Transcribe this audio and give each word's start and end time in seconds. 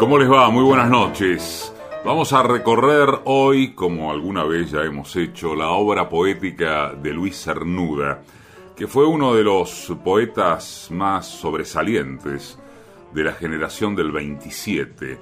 ¿Cómo 0.00 0.16
les 0.16 0.30
va? 0.32 0.48
Muy 0.48 0.64
buenas 0.64 0.88
noches. 0.88 1.74
Vamos 2.06 2.32
a 2.32 2.42
recorrer 2.42 3.20
hoy, 3.26 3.74
como 3.74 4.10
alguna 4.10 4.44
vez 4.44 4.70
ya 4.70 4.82
hemos 4.82 5.14
hecho, 5.14 5.54
la 5.54 5.72
obra 5.72 6.08
poética 6.08 6.94
de 6.94 7.12
Luis 7.12 7.44
Cernuda, 7.44 8.22
que 8.74 8.86
fue 8.86 9.04
uno 9.04 9.34
de 9.34 9.44
los 9.44 9.92
poetas 10.02 10.88
más 10.90 11.26
sobresalientes 11.26 12.58
de 13.12 13.24
la 13.24 13.32
generación 13.32 13.94
del 13.94 14.10
27. 14.10 15.20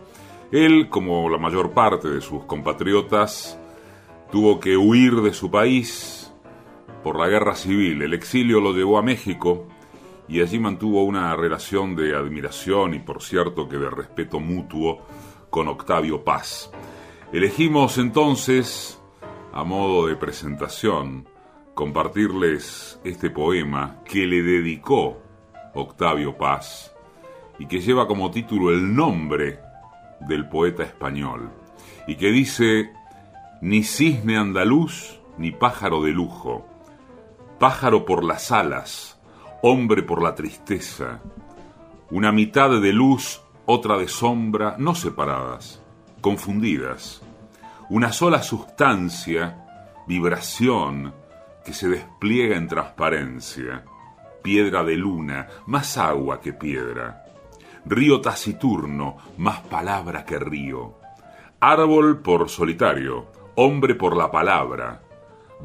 Él, 0.52 0.88
como 0.88 1.28
la 1.28 1.38
mayor 1.38 1.72
parte 1.72 2.08
de 2.08 2.20
sus 2.20 2.44
compatriotas, 2.44 3.58
tuvo 4.30 4.60
que 4.60 4.76
huir 4.76 5.22
de 5.22 5.34
su 5.34 5.50
país 5.50 6.32
por 7.02 7.18
la 7.18 7.26
guerra 7.26 7.56
civil. 7.56 8.00
El 8.02 8.14
exilio 8.14 8.60
lo 8.60 8.72
llevó 8.72 8.98
a 8.98 9.02
México 9.02 9.66
y 10.28 10.42
allí 10.42 10.58
mantuvo 10.58 11.04
una 11.04 11.34
relación 11.34 11.96
de 11.96 12.14
admiración 12.14 12.94
y 12.94 12.98
por 12.98 13.22
cierto 13.22 13.68
que 13.68 13.78
de 13.78 13.88
respeto 13.88 14.40
mutuo 14.40 15.06
con 15.50 15.68
Octavio 15.68 16.22
Paz. 16.22 16.70
Elegimos 17.32 17.98
entonces, 17.98 19.00
a 19.52 19.64
modo 19.64 20.06
de 20.06 20.16
presentación, 20.16 21.26
compartirles 21.74 23.00
este 23.04 23.30
poema 23.30 24.02
que 24.04 24.26
le 24.26 24.42
dedicó 24.42 25.22
Octavio 25.74 26.36
Paz 26.36 26.94
y 27.58 27.66
que 27.66 27.80
lleva 27.80 28.06
como 28.06 28.30
título 28.30 28.70
el 28.70 28.94
nombre 28.94 29.60
del 30.20 30.48
poeta 30.48 30.82
español 30.82 31.50
y 32.06 32.16
que 32.16 32.30
dice 32.30 32.90
ni 33.60 33.82
cisne 33.82 34.36
andaluz 34.36 35.20
ni 35.36 35.52
pájaro 35.52 36.02
de 36.02 36.10
lujo, 36.10 36.66
pájaro 37.58 38.04
por 38.04 38.24
las 38.24 38.50
alas, 38.50 39.17
hombre 39.62 40.02
por 40.02 40.22
la 40.22 40.34
tristeza, 40.34 41.20
una 42.10 42.30
mitad 42.32 42.80
de 42.80 42.92
luz, 42.92 43.42
otra 43.66 43.98
de 43.98 44.08
sombra, 44.08 44.76
no 44.78 44.94
separadas, 44.94 45.82
confundidas, 46.20 47.22
una 47.90 48.12
sola 48.12 48.42
sustancia, 48.42 49.66
vibración, 50.06 51.12
que 51.64 51.72
se 51.72 51.88
despliega 51.88 52.56
en 52.56 52.68
transparencia, 52.68 53.84
piedra 54.42 54.84
de 54.84 54.96
luna, 54.96 55.48
más 55.66 55.98
agua 55.98 56.40
que 56.40 56.52
piedra, 56.52 57.24
río 57.84 58.20
taciturno, 58.20 59.16
más 59.36 59.60
palabra 59.60 60.24
que 60.24 60.38
río, 60.38 60.94
árbol 61.60 62.20
por 62.20 62.48
solitario, 62.48 63.26
hombre 63.56 63.96
por 63.96 64.16
la 64.16 64.30
palabra, 64.30 65.02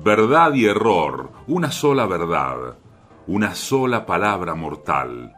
verdad 0.03 0.53
y 0.55 0.65
error, 0.65 1.31
una 1.47 1.71
sola 1.71 2.07
verdad, 2.07 2.75
una 3.27 3.55
sola 3.55 4.05
palabra 4.05 4.53
mortal. 4.53 5.33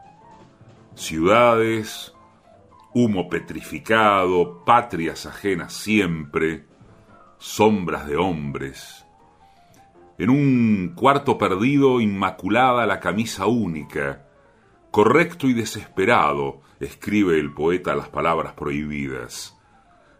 Ciudades, 0.94 2.12
humo 2.94 3.28
petrificado, 3.28 4.64
patrias 4.64 5.26
ajenas 5.26 5.72
siempre, 5.72 6.66
sombras 7.38 8.08
de 8.08 8.16
hombres. 8.16 9.06
En 10.18 10.30
un 10.30 10.94
cuarto 10.96 11.38
perdido, 11.38 12.00
inmaculada 12.00 12.86
la 12.86 12.98
camisa 12.98 13.46
única, 13.46 14.26
correcto 14.90 15.46
y 15.46 15.52
desesperado, 15.52 16.62
escribe 16.80 17.38
el 17.38 17.52
poeta 17.52 17.94
las 17.94 18.08
palabras 18.08 18.54
prohibidas. 18.54 19.56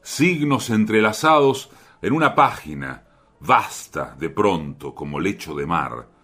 Signos 0.02 0.70
entrelazados 0.70 1.70
en 2.00 2.12
una 2.12 2.36
página, 2.36 3.04
vasta 3.40 4.14
de 4.16 4.30
pronto 4.30 4.94
como 4.94 5.18
lecho 5.18 5.54
de 5.54 5.66
mar, 5.66 6.15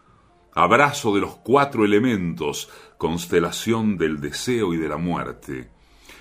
abrazo 0.55 1.15
de 1.15 1.21
los 1.21 1.37
cuatro 1.37 1.85
elementos, 1.85 2.69
constelación 2.99 3.97
del 3.97 4.21
deseo 4.21 4.75
y 4.75 4.77
de 4.77 4.89
la 4.89 4.99
muerte, 4.99 5.71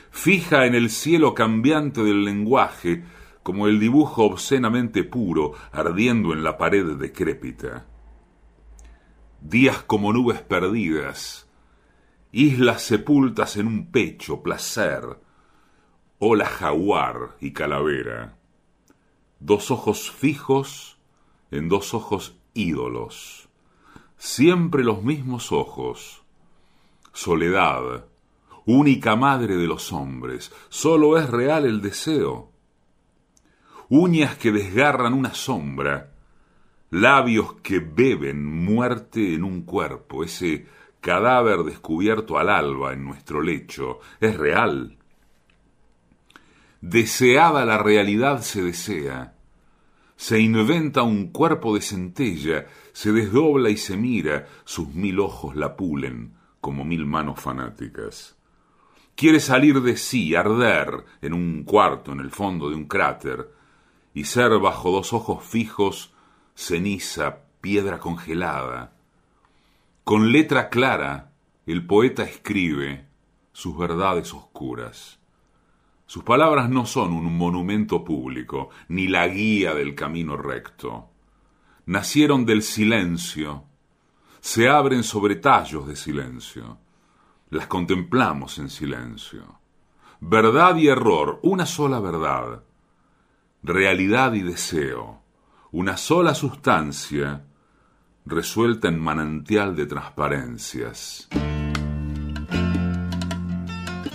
fija 0.10 0.66
en 0.66 0.76
el 0.76 0.90
cielo 0.90 1.34
cambiante 1.34 2.04
del 2.04 2.24
lenguaje, 2.24 3.04
como 3.44 3.68
el 3.68 3.80
dibujo 3.80 4.24
obscenamente 4.24 5.04
puro 5.04 5.54
ardiendo 5.72 6.34
en 6.34 6.44
la 6.44 6.58
pared 6.58 6.96
decrépita. 6.96 7.86
Días 9.42 9.84
como 9.84 10.14
nubes 10.14 10.42
perdidas, 10.42 11.50
islas 12.32 12.84
sepultas 12.84 13.58
en 13.58 13.68
un 13.68 13.92
pecho, 13.92 14.42
placer, 14.42 15.20
ola 16.20 16.46
jaguar 16.46 17.36
y 17.42 17.52
calavera, 17.52 18.38
dos 19.40 19.72
ojos 19.72 20.12
fijos 20.12 21.00
en 21.50 21.68
dos 21.68 21.94
ojos 21.96 22.38
ídolos 22.54 23.41
siempre 24.22 24.84
los 24.84 25.02
mismos 25.02 25.52
ojos. 25.52 26.22
Soledad, 27.12 28.06
única 28.68 29.16
madre 29.16 29.56
de 29.56 29.66
los 29.66 29.92
hombres, 29.92 30.54
solo 30.70 31.18
es 31.18 31.28
real 31.28 31.66
el 31.66 31.82
deseo. 31.82 32.52
Uñas 33.90 34.38
que 34.38 34.52
desgarran 34.52 35.16
una 35.16 35.34
sombra, 35.34 36.12
labios 36.92 37.54
que 37.64 37.80
beben 37.80 38.46
muerte 38.46 39.34
en 39.34 39.44
un 39.44 39.64
cuerpo, 39.64 40.24
ese 40.24 40.68
cadáver 41.00 41.64
descubierto 41.64 42.38
al 42.38 42.50
alba 42.50 42.94
en 42.94 43.04
nuestro 43.04 43.42
lecho, 43.42 44.02
es 44.20 44.38
real. 44.38 45.00
Deseada 46.80 47.66
la 47.66 47.80
realidad 47.80 48.44
se 48.44 48.62
desea, 48.62 49.34
se 50.22 50.40
inventa 50.40 51.02
un 51.02 51.30
cuerpo 51.32 51.74
de 51.74 51.82
centella, 51.82 52.68
se 52.94 53.12
desdobla 53.12 53.72
y 53.72 53.78
se 53.78 53.98
mira, 53.98 54.48
sus 54.66 54.94
mil 54.94 55.20
ojos 55.20 55.56
la 55.56 55.76
pulen 55.76 56.36
como 56.60 56.86
mil 56.86 57.08
manos 57.08 57.40
fanáticas. 57.40 58.38
Quiere 59.16 59.40
salir 59.40 59.82
de 59.82 59.98
sí, 59.98 60.36
arder 60.36 61.06
en 61.24 61.34
un 61.34 61.64
cuarto 61.64 62.12
en 62.12 62.20
el 62.20 62.30
fondo 62.30 62.70
de 62.70 62.76
un 62.76 62.86
cráter, 62.86 63.52
y 64.14 64.26
ser 64.26 64.60
bajo 64.60 64.92
dos 64.92 65.12
ojos 65.12 65.44
fijos 65.44 66.14
ceniza, 66.54 67.40
piedra 67.60 67.98
congelada. 67.98 68.94
Con 70.04 70.32
letra 70.32 70.70
clara, 70.70 71.32
el 71.66 71.88
poeta 71.88 72.22
escribe 72.22 73.08
sus 73.54 73.76
verdades 73.76 74.36
oscuras. 74.36 75.21
Sus 76.12 76.26
palabras 76.26 76.70
no 76.70 76.86
son 76.86 77.14
un 77.14 77.38
monumento 77.38 78.04
público, 78.04 78.70
ni 78.90 79.08
la 79.08 79.30
guía 79.30 79.74
del 79.74 79.96
camino 79.96 80.36
recto. 80.36 81.08
Nacieron 81.86 82.46
del 82.46 82.64
silencio, 82.64 83.64
se 84.42 84.68
abren 84.68 85.04
sobre 85.04 85.38
tallos 85.38 85.88
de 85.88 85.96
silencio, 85.96 86.80
las 87.50 87.68
contemplamos 87.68 88.60
en 88.60 88.70
silencio. 88.70 89.62
Verdad 90.20 90.76
y 90.76 90.90
error, 90.90 91.40
una 91.44 91.66
sola 91.66 92.02
verdad. 92.02 92.62
Realidad 93.64 94.34
y 94.34 94.42
deseo, 94.42 95.22
una 95.72 95.96
sola 95.96 96.36
sustancia 96.36 97.46
resuelta 98.26 98.90
en 98.90 99.00
manantial 99.00 99.78
de 99.78 99.86
transparencias. 99.86 101.30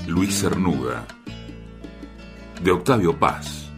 Luis 0.07 0.39
Cernuda 0.39 1.07
de 2.61 2.71
Octavio 2.71 3.19
Paz. 3.19 3.71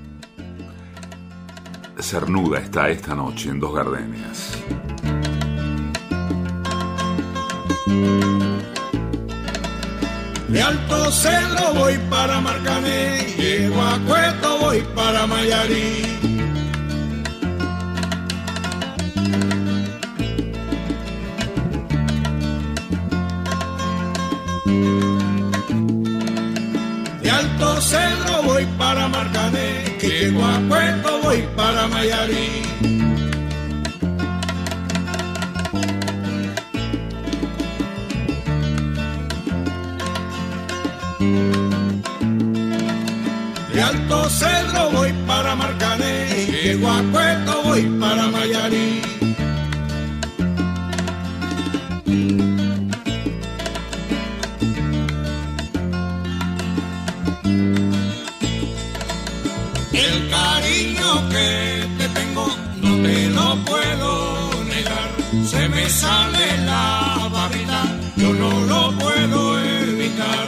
Cernuda 2.01 2.59
está 2.59 2.89
esta 2.89 3.15
noche 3.15 3.51
en 3.51 3.61
Dos 3.61 3.75
Gardenias. 3.75 4.57
De 10.49 10.63
Alto 10.63 11.11
Cedro 11.11 11.75
voy 11.75 11.99
para 12.09 12.41
Marcané, 12.41 13.35
llego 13.37 13.83
a 13.83 13.99
Cueto 14.07 14.59
voy 14.61 14.81
para 14.95 15.27
Mayarí. 15.27 16.38
Cedro 27.89 28.43
voy 28.43 28.67
para 28.77 29.09
Marcané, 29.09 29.97
que 29.99 30.27
a 30.29 30.69
Puerto 30.69 31.23
voy 31.23 31.43
para 31.57 31.89
Mayarí. 31.89 32.63
De 43.73 43.83
Alto 43.83 44.29
Cedro 44.29 44.91
voy 44.93 45.15
para 45.27 45.55
Marcané, 45.55 46.27
que 46.63 46.73
a 46.87 47.03
Puerto 47.11 47.63
voy 47.63 47.83
para 47.99 48.27
Mayarí. 48.29 49.08
se 65.51 65.67
me 65.71 65.89
sale 65.89 66.47
la 66.67 67.29
babita, 67.33 67.83
yo 68.17 68.35
no 68.35 68.51
lo 68.71 68.99
puedo 68.99 69.41
evitar. 69.61 70.47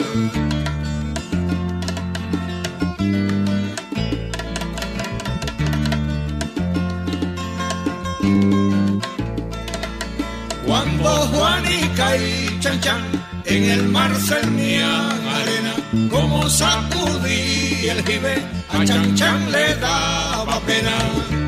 Cuando 10.67 11.09
Juanica 11.33 12.17
y 12.17 12.61
Chan 12.61 12.81
Chan 12.81 13.03
en 13.47 13.65
el 13.71 13.89
mar 13.89 14.15
cernían 14.17 15.19
arena, 15.41 15.75
como 16.11 16.49
sacudí 16.51 17.89
el 17.89 18.05
jibe, 18.05 18.37
a 18.69 18.85
Chan 18.85 19.15
Chan 19.15 19.51
le 19.51 19.75
daba 19.77 20.61
pena. 20.67 21.40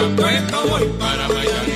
Guapueto 0.00 0.66
voy 0.66 0.84
para 0.98 1.28
Mayarí. 1.28 1.69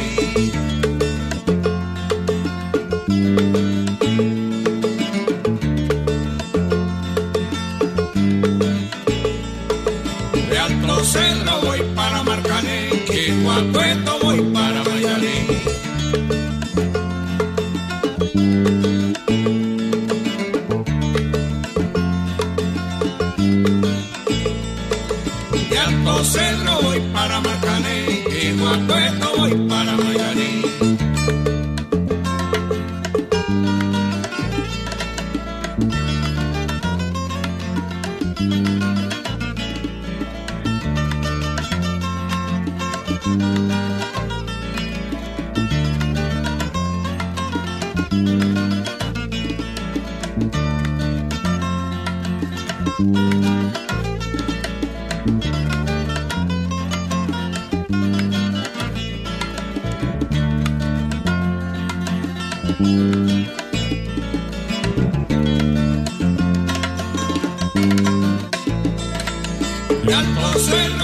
Canto 70.08 70.58
suelo. 70.58 71.03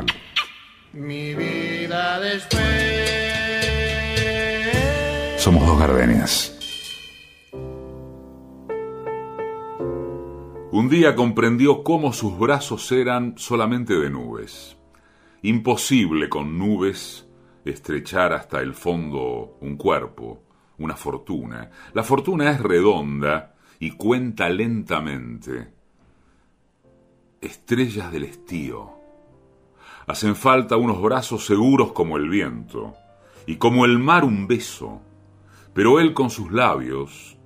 Comprendió 11.15 11.83
cómo 11.83 12.13
sus 12.13 12.37
brazos 12.37 12.91
eran 12.91 13.35
solamente 13.37 13.95
de 13.95 14.09
nubes. 14.09 14.77
Imposible 15.41 16.29
con 16.29 16.57
nubes 16.57 17.27
estrechar 17.65 18.33
hasta 18.33 18.59
el 18.59 18.73
fondo 18.73 19.57
un 19.61 19.77
cuerpo, 19.77 20.43
una 20.77 20.95
fortuna. 20.95 21.69
La 21.93 22.03
fortuna 22.03 22.51
es 22.51 22.59
redonda 22.59 23.55
y 23.79 23.91
cuenta 23.91 24.49
lentamente. 24.49 25.73
Estrellas 27.41 28.11
del 28.11 28.23
estío. 28.23 28.91
Hacen 30.07 30.35
falta 30.35 30.77
unos 30.77 31.01
brazos 31.01 31.45
seguros 31.45 31.91
como 31.91 32.17
el 32.17 32.29
viento, 32.29 32.95
y 33.45 33.55
como 33.55 33.85
el 33.85 33.97
mar 33.97 34.23
un 34.23 34.47
beso 34.47 35.01
pero 35.73 35.99
él 35.99 36.13
con 36.13 36.29
sus 36.29 36.51
labios, 36.51 37.37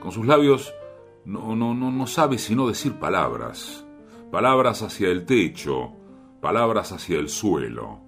con 0.00 0.12
sus 0.12 0.26
labios 0.26 0.74
no, 1.24 1.56
no, 1.56 1.74
no, 1.74 1.90
no 1.90 2.06
sabe 2.06 2.38
sino 2.38 2.68
decir 2.68 2.94
palabras, 2.94 3.86
palabras 4.30 4.82
hacia 4.82 5.08
el 5.08 5.24
techo, 5.24 5.92
palabras 6.40 6.92
hacia 6.92 7.18
el 7.18 7.28
suelo. 7.28 8.00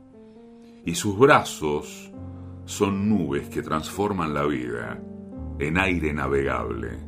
Y 0.84 0.94
sus 0.94 1.18
brazos 1.18 2.12
son 2.64 3.08
nubes 3.08 3.48
que 3.48 3.62
transforman 3.62 4.34
la 4.34 4.44
vida 4.44 5.00
en 5.58 5.78
aire 5.78 6.12
navegable. 6.12 6.98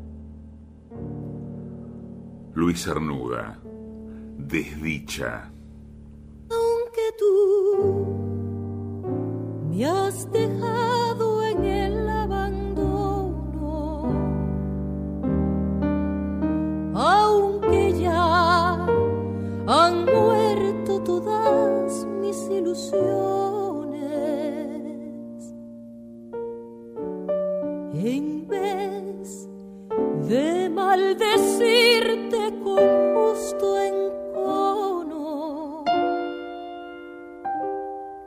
Luis 2.55 2.83
Cernuda, 2.83 3.61
desdicha. 4.39 5.53
Aunque 6.51 7.13
tú 7.19 8.07
me 9.69 9.85
has 9.85 10.31
dejado 10.33 11.28
han 19.71 20.07
muerto 20.07 20.99
todas 21.03 22.07
mis 22.07 22.49
ilusiones. 22.49 23.05
En 27.93 28.49
vez 28.49 29.47
de 30.27 30.71
maldecirte 30.71 32.59
con 32.65 33.15
justo 33.15 33.79
encono, 33.79 35.05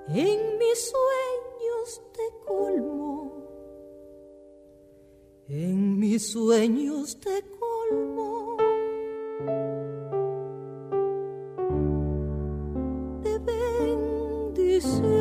en 0.09 0.59
mis 0.59 0.91
sueños 0.93 2.01
te 2.13 2.25
colmo. 2.45 3.47
En 5.47 5.97
mis 5.97 6.31
sueños 6.31 7.17
te 7.19 7.41
colmo. 7.59 8.30
see. 14.81 15.20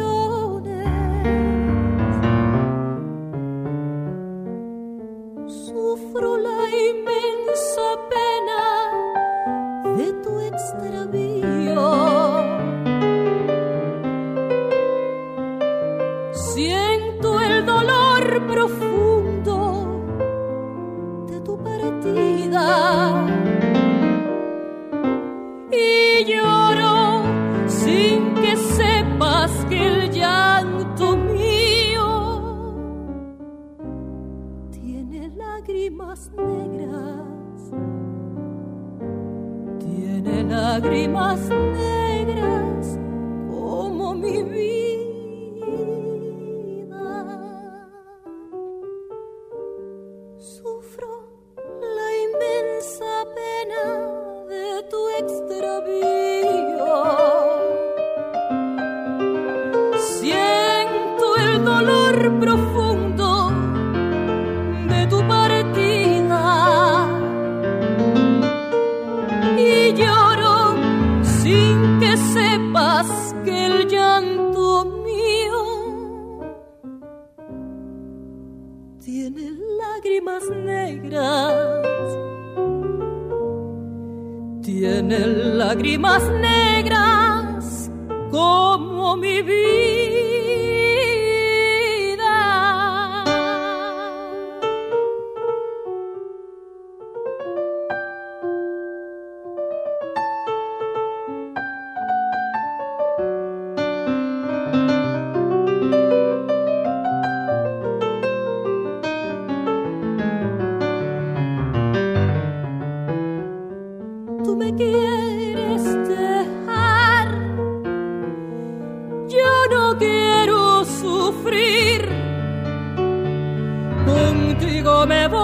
Cernuda 125.00 125.39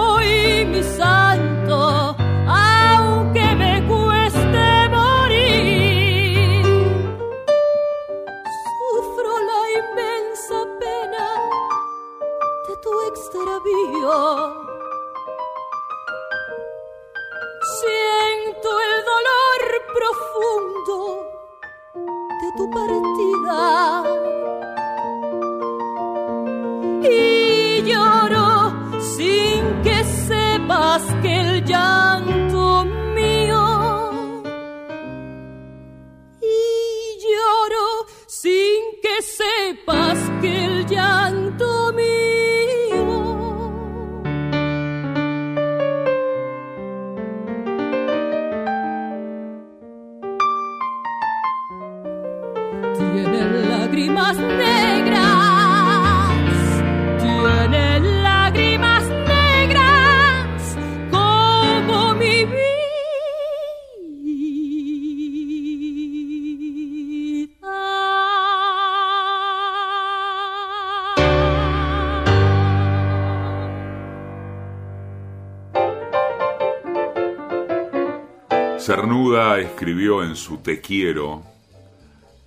escribió 79.87 80.25
en 80.25 80.35
su 80.35 80.59
Te 80.59 80.81
quiero 80.81 81.45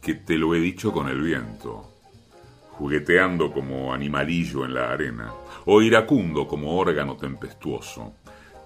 que 0.02 0.14
te 0.14 0.38
lo 0.38 0.54
he 0.54 0.60
dicho 0.60 0.92
con 0.92 1.08
el 1.08 1.22
viento, 1.22 1.90
jugueteando 2.72 3.54
como 3.54 3.94
animalillo 3.94 4.66
en 4.66 4.74
la 4.74 4.92
arena, 4.92 5.32
o 5.66 5.82
iracundo 5.82 6.46
como 6.50 6.78
órgano 6.78 7.16
tempestuoso. 7.16 8.16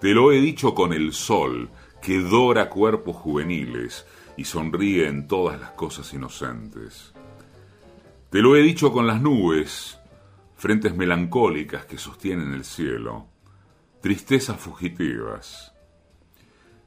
Te 0.01 0.15
lo 0.15 0.31
he 0.31 0.41
dicho 0.41 0.73
con 0.73 0.91
el 0.91 1.13
sol, 1.13 1.69
que 2.01 2.17
dora 2.17 2.67
cuerpos 2.71 3.15
juveniles 3.17 4.07
y 4.37 4.45
sonríe 4.45 5.07
en 5.07 5.27
todas 5.27 5.59
las 5.59 5.69
cosas 5.73 6.11
inocentes. 6.11 7.13
Te 8.31 8.41
lo 8.41 8.55
he 8.55 8.63
dicho 8.63 8.91
con 8.91 9.05
las 9.05 9.21
nubes, 9.21 9.99
frentes 10.55 10.95
melancólicas 10.95 11.85
que 11.85 11.99
sostienen 11.99 12.55
el 12.55 12.63
cielo, 12.63 13.27
tristezas 14.01 14.59
fugitivas 14.59 15.72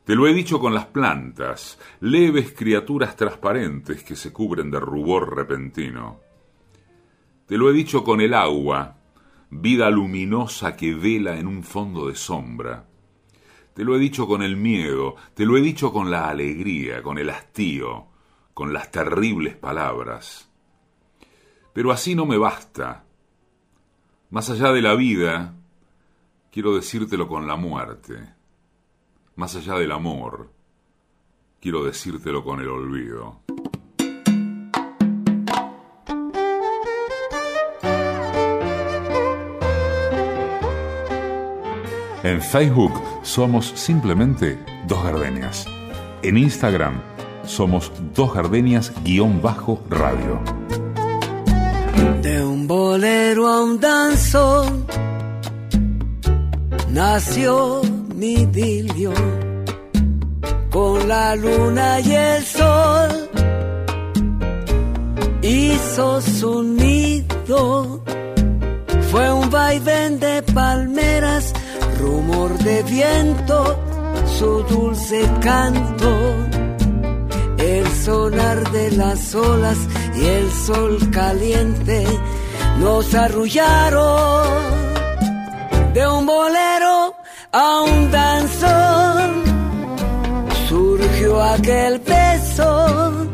te 0.07 0.15
lo 0.15 0.29
he 0.29 0.33
dicho 0.33 0.61
con 0.61 0.73
las 0.73 0.87
plantas, 0.87 1.81
leves 1.99 2.53
criaturas 2.53 3.17
transparentes 3.17 4.05
que 4.05 4.15
se 4.15 4.33
cubren 4.33 4.71
de 4.71 4.79
rubor 4.79 5.35
repentino. 5.35 6.21
Te 7.45 7.59
lo 7.59 7.69
he 7.69 7.73
dicho 7.73 8.05
con 8.05 8.21
el 8.21 8.33
agua, 8.33 8.99
vida 9.51 9.91
luminosa 9.91 10.77
que 10.77 10.95
vela 10.95 11.37
en 11.41 11.49
un 11.49 11.65
fondo 11.65 12.07
de 12.07 12.15
sombra. 12.15 12.87
Te 13.75 13.83
lo 13.83 13.97
he 13.97 13.99
dicho 13.99 14.29
con 14.29 14.43
el 14.43 14.57
miedo, 14.57 15.17
te 15.35 15.45
lo 15.45 15.57
he 15.57 15.61
dicho 15.61 15.93
con 15.93 16.09
la 16.09 16.29
alegría, 16.29 17.03
con 17.03 17.19
el 17.19 17.29
hastío, 17.29 18.07
con 18.55 18.73
las 18.73 18.93
terribles 18.93 19.57
palabras. 19.57 20.49
Pero 21.73 21.91
así 21.91 22.15
no 22.15 22.27
me 22.27 22.39
basta. 22.39 23.07
Más 24.31 24.51
allá 24.51 24.71
de 24.71 24.83
la 24.83 24.95
vida, 24.95 25.57
quiero 26.53 26.77
decírtelo 26.77 27.27
con 27.27 27.49
la 27.49 27.57
muerte 27.57 28.36
más 29.37 29.55
allá 29.55 29.75
del 29.75 29.93
amor, 29.93 30.51
quiero 31.61 31.85
decírtelo 31.85 32.43
con 32.43 32.59
el 32.61 32.69
olvido. 32.69 33.41
En 42.23 42.41
Facebook 42.43 42.93
somos 43.23 43.67
simplemente 43.77 44.59
Dos 44.89 45.05
Gardenias. 45.05 45.67
En 46.23 46.39
Instagram 46.39 47.01
somos 47.45 47.93
Dos 48.15 48.35
Gardenias-radio. 48.35 50.41
De 52.23 52.45
un 52.45 52.67
bolero 52.67 53.47
a 53.47 53.63
un 53.63 53.79
danzón 53.79 54.87
nació 56.91 57.83
mi 58.17 58.33
idilio 58.33 59.13
con 60.71 61.09
la 61.09 61.37
luna 61.37 62.01
y 62.01 62.13
el 62.13 62.45
sol 62.45 63.11
hizo 65.43 66.21
su 66.21 66.63
nido 66.63 68.03
fue 69.11 69.33
un 69.33 69.51
vaivén 69.51 70.19
de 70.19 70.43
palmeras 70.43 71.53
rumor 72.01 72.57
de 72.59 72.83
viento 72.83 73.87
su 74.39 74.63
dulce 74.65 75.23
canto. 75.41 76.11
El 77.59 77.87
sonar 78.05 78.71
de 78.71 78.91
las 78.93 79.35
olas 79.35 79.79
y 80.15 80.25
el 80.25 80.51
sol 80.53 81.11
caliente 81.11 82.05
nos 82.79 83.15
arrullaron. 83.15 84.67
un 84.71 84.76
a 87.53 87.83
un 87.83 88.11
danzón. 88.11 89.45
Surgió 90.69 91.43
aquel 91.43 91.99
beso 92.01 93.29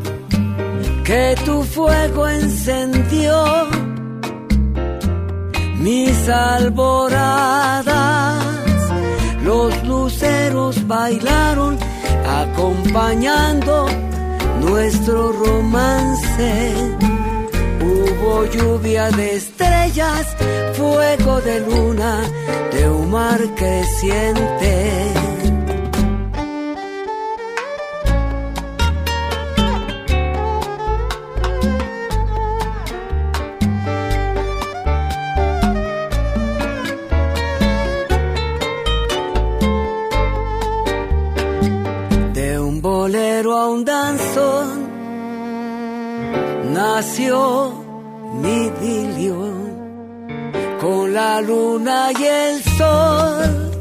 que 1.03 1.35
tu 1.45 1.63
fuego 1.63 2.27
encendió. 2.27 3.67
Mis 5.79 6.29
alboradas, 6.29 7.85
los 9.43 9.83
luceros 9.83 10.87
bailaron 10.87 11.77
acompañando 12.25 13.87
nuestro 14.61 15.31
romance. 15.33 16.73
Lluvia 18.53 19.09
de 19.11 19.35
estrellas, 19.35 20.27
fuego 20.73 21.41
de 21.41 21.59
luna, 21.61 22.21
de 22.71 22.89
un 22.89 23.09
mar 23.11 23.39
creciente. 23.55 25.13
nació 47.03 47.72
la 51.33 51.41
luna 51.41 52.11
y 52.19 52.23
el 52.25 52.63
sol 52.77 53.71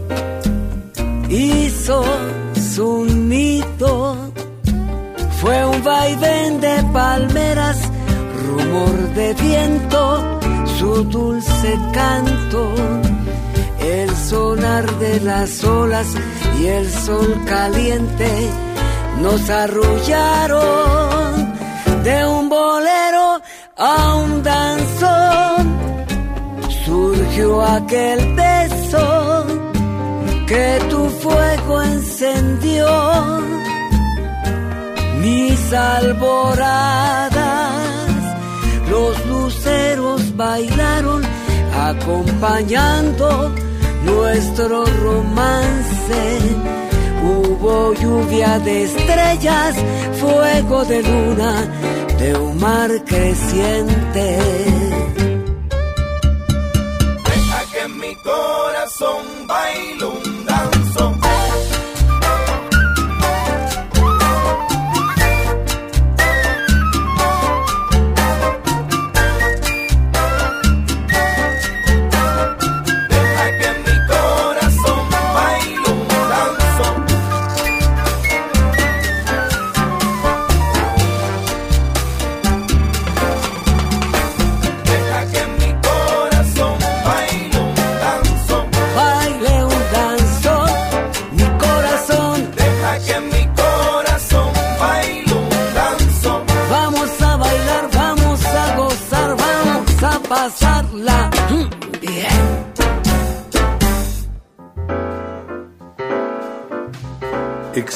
hizo 1.29 2.03
su 2.75 3.05
nido. 3.05 4.33
Fue 5.41 5.57
un 5.67 5.83
vaivén 5.83 6.61
de 6.61 6.77
palmeras 6.95 7.79
rumor 8.47 8.97
de 9.19 9.35
viento 9.35 10.01
su 10.79 11.05
dulce 11.05 11.71
canto. 11.93 12.75
El 13.99 14.11
sonar 14.17 14.85
de 15.05 15.21
las 15.21 15.63
olas 15.65 16.09
y 16.59 16.67
el 16.79 16.89
sol 16.91 17.31
caliente 17.47 18.31
nos 19.21 19.51
arrullaron 19.51 20.63
de 22.03 22.27
un 22.27 22.49
bolero 22.49 23.43
a 23.77 24.15
un 24.25 24.43
danzón 24.43 25.32
surgió 27.33 27.63
aquel 27.63 28.35
beso 28.35 29.47
que 30.47 30.79
tu 30.91 31.09
fuego 31.09 31.83
encendió 31.83 32.87
mis 35.21 35.73
alboradas 35.73 37.31
los 38.91 39.27
luceros 39.27 40.37
bailaron 40.37 41.23
acompañando 41.75 43.51
nuestro 44.05 44.85
romance 44.85 46.39
hubo 47.23 47.95
lluvia 47.95 48.59
de 48.59 48.83
estrellas 48.85 49.75
fuego 50.21 50.85
de 50.85 51.03
luna 51.03 51.65
de 52.19 52.35
un 52.37 52.59
mar 52.59 52.91
creciente. 53.05 54.72
Corazón 59.03 59.47
baile 59.49 59.93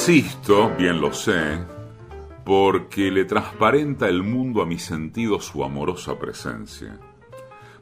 Existo, 0.09 0.73
bien 0.77 1.01
lo 1.01 1.11
sé, 1.11 1.59
porque 2.45 3.11
le 3.11 3.25
transparenta 3.25 4.07
el 4.07 4.23
mundo 4.23 4.61
a 4.61 4.65
mi 4.65 4.79
sentido 4.79 5.41
su 5.41 5.65
amorosa 5.65 6.17
presencia. 6.17 6.97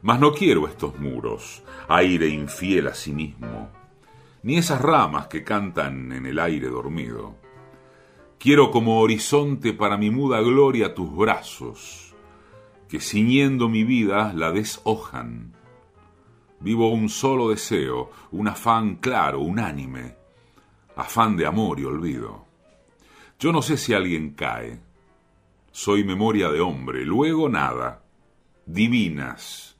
Mas 0.02 0.18
no 0.18 0.32
quiero 0.32 0.66
estos 0.66 0.98
muros, 0.98 1.62
aire 1.86 2.26
infiel 2.26 2.88
a 2.88 2.94
sí 2.94 3.12
mismo, 3.12 3.70
ni 4.42 4.56
esas 4.56 4.82
ramas 4.82 5.28
que 5.28 5.44
cantan 5.44 6.10
en 6.10 6.26
el 6.26 6.40
aire 6.40 6.66
dormido. 6.66 7.36
Quiero 8.40 8.72
como 8.72 8.98
horizonte 8.98 9.72
para 9.72 9.96
mi 9.96 10.10
muda 10.10 10.40
gloria 10.40 10.94
tus 10.94 11.16
brazos, 11.16 12.12
que 12.88 12.98
ciñendo 12.98 13.68
mi 13.68 13.84
vida 13.84 14.32
la 14.34 14.50
deshojan. 14.50 15.52
Vivo 16.58 16.90
un 16.90 17.08
solo 17.08 17.50
deseo, 17.50 18.10
un 18.32 18.48
afán 18.48 18.96
claro, 18.96 19.38
unánime, 19.42 20.25
afán 20.96 21.36
de 21.36 21.46
amor 21.46 21.78
y 21.78 21.84
olvido. 21.84 22.44
Yo 23.38 23.52
no 23.52 23.62
sé 23.62 23.76
si 23.76 23.94
alguien 23.94 24.30
cae. 24.30 24.80
Soy 25.70 26.04
memoria 26.04 26.48
de 26.48 26.60
hombre, 26.60 27.04
luego 27.04 27.48
nada. 27.48 28.02
Divinas, 28.64 29.76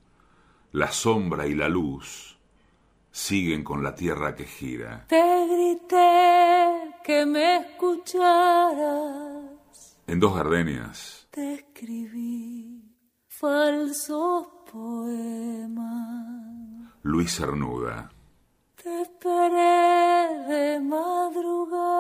la 0.73 0.93
sombra 0.93 1.47
y 1.47 1.55
la 1.55 1.69
luz 1.69 2.39
siguen 3.11 3.65
con 3.65 3.83
la 3.83 3.95
tierra 3.95 4.35
que 4.35 4.45
gira. 4.45 5.07
Te 5.09 5.47
grité 5.47 6.95
que 7.03 7.25
me 7.25 7.57
escucharas. 7.57 9.17
En 10.07 10.21
dos 10.21 10.37
gardenias. 10.37 11.27
Te 11.31 11.55
escribí 11.55 12.95
falsos 13.27 14.49
poemas. 14.71 15.87
Luis 17.03 17.35
Cernuda. 17.35 18.11
Te 18.87 19.03
esperé 19.03 20.46
de 20.46 20.79
madrugada, 20.79 21.96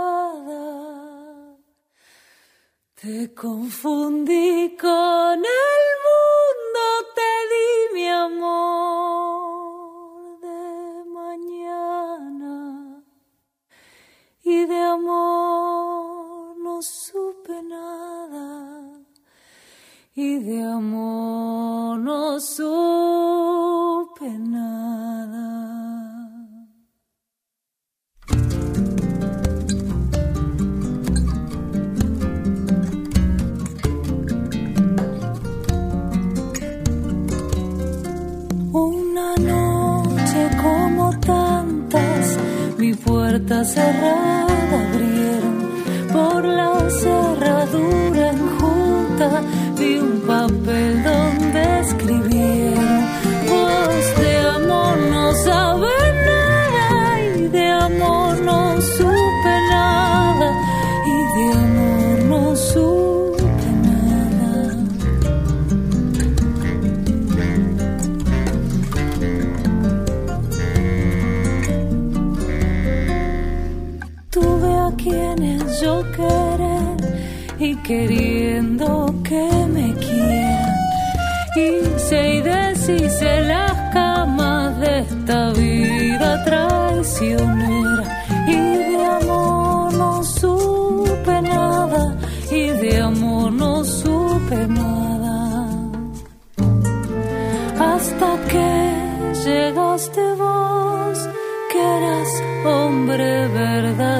te 2.94 3.34
confundí 3.34 4.76
con 4.80 5.38
el 5.40 5.95
Y 81.56 81.98
se 81.98 82.34
y 82.34 82.40
deshice 82.42 83.40
las 83.42 83.72
camas 83.94 84.78
de 84.78 84.98
esta 84.98 85.52
vida 85.52 86.44
traicionera. 86.44 88.04
Y 88.46 88.60
de 88.90 89.04
amor 89.04 89.94
no 89.94 90.22
supe 90.22 91.40
nada, 91.40 92.14
y 92.50 92.62
de 92.82 93.00
amor 93.00 93.52
no 93.52 93.82
supe 93.84 94.66
nada. 94.68 95.66
Hasta 97.90 98.30
que 98.50 98.70
llegaste 99.46 100.24
vos, 100.34 101.18
que 101.72 101.80
eras 101.98 102.30
hombre 102.66 103.48
verdadero, 103.48 104.15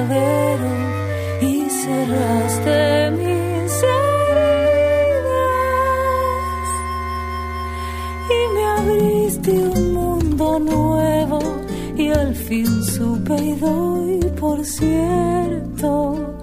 fin 12.47 12.81
supe 12.81 13.35
y 13.35 13.53
doy 13.55 14.19
por 14.39 14.63
cierto 14.63 16.37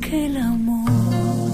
que 0.00 0.26
el 0.26 0.36
amor, 0.36 1.50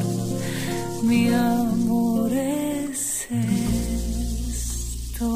mi 1.05 1.29
amor 1.33 2.33
es 2.33 3.29
esto. 3.31 5.29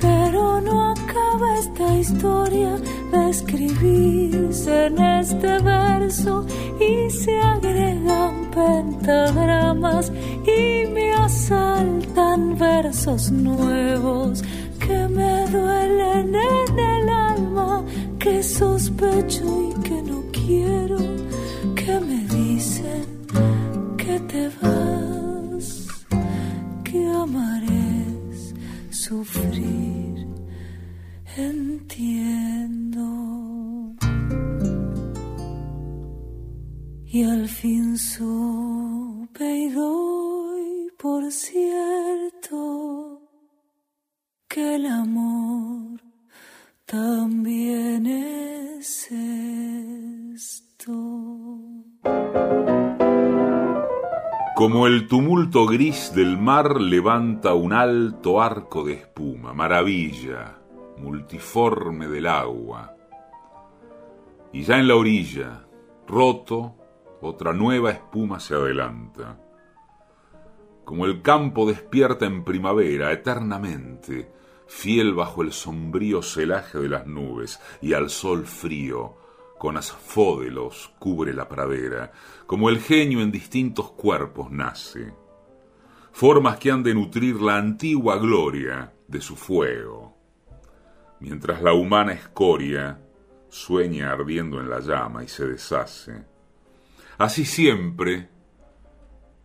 Pero 0.00 0.60
no 0.60 0.92
acaba 0.92 1.58
esta 1.58 1.98
historia 1.98 2.78
de 3.10 3.30
escribirse 3.30 4.86
en 4.86 5.00
este 5.00 5.58
verso 5.62 6.46
pentagramas 9.02 10.12
y 10.46 10.86
me 10.92 11.12
asaltan 11.14 12.56
versos 12.56 13.30
nuevos 13.32 14.42
que 14.78 15.08
me 15.08 15.46
duelen 15.48 16.34
en 16.34 16.78
el 16.78 17.08
alma, 17.08 17.84
que 18.18 18.42
sospecho 18.42 19.44
y 19.70 19.82
que 19.82 20.02
no 20.02 20.22
quiero, 20.32 20.98
que 21.74 22.00
me 22.00 22.20
dicen 22.28 23.04
que 23.96 24.20
te 24.20 24.50
vas, 24.60 25.88
que 26.84 27.06
amaré 27.08 28.06
sufrir. 28.90 30.26
Entiendo. 31.36 32.52
y 37.12 37.24
al 37.24 37.46
fin 37.46 37.98
supe 37.98 38.22
y 38.22 38.22
doy 38.22 38.22
por 38.22 38.71
cierto 41.32 43.20
que 44.48 44.74
el 44.76 44.86
amor 44.86 46.00
también 46.84 48.06
es 48.06 49.10
esto. 49.10 50.92
Como 54.54 54.86
el 54.86 55.08
tumulto 55.08 55.66
gris 55.66 56.12
del 56.14 56.36
mar 56.38 56.80
levanta 56.80 57.54
un 57.54 57.72
alto 57.72 58.42
arco 58.42 58.84
de 58.84 58.92
espuma, 58.92 59.54
maravilla, 59.54 60.58
multiforme 60.98 62.06
del 62.08 62.26
agua. 62.26 62.94
Y 64.52 64.64
ya 64.64 64.78
en 64.78 64.86
la 64.86 64.96
orilla, 64.96 65.66
roto, 66.06 66.76
otra 67.22 67.54
nueva 67.54 67.90
espuma 67.90 68.38
se 68.38 68.54
adelanta. 68.54 69.38
Como 70.84 71.06
el 71.06 71.22
campo 71.22 71.66
despierta 71.66 72.26
en 72.26 72.44
primavera 72.44 73.12
eternamente, 73.12 74.30
fiel 74.66 75.14
bajo 75.14 75.42
el 75.42 75.52
sombrío 75.52 76.22
celaje 76.22 76.78
de 76.78 76.88
las 76.88 77.06
nubes 77.06 77.60
y 77.80 77.92
al 77.92 78.10
sol 78.10 78.46
frío, 78.46 79.16
con 79.58 79.76
asfódelos 79.76 80.92
cubre 80.98 81.32
la 81.32 81.48
pradera, 81.48 82.10
como 82.46 82.68
el 82.68 82.80
genio 82.80 83.20
en 83.20 83.30
distintos 83.30 83.92
cuerpos 83.92 84.50
nace, 84.50 85.14
formas 86.10 86.58
que 86.58 86.70
han 86.70 86.82
de 86.82 86.94
nutrir 86.94 87.40
la 87.40 87.58
antigua 87.58 88.18
gloria 88.18 88.92
de 89.06 89.20
su 89.20 89.36
fuego, 89.36 90.16
mientras 91.20 91.62
la 91.62 91.72
humana 91.72 92.12
escoria 92.12 93.00
sueña 93.48 94.10
ardiendo 94.10 94.58
en 94.60 94.68
la 94.68 94.80
llama 94.80 95.22
y 95.22 95.28
se 95.28 95.46
deshace 95.46 96.32
Así 97.18 97.44
siempre, 97.44 98.30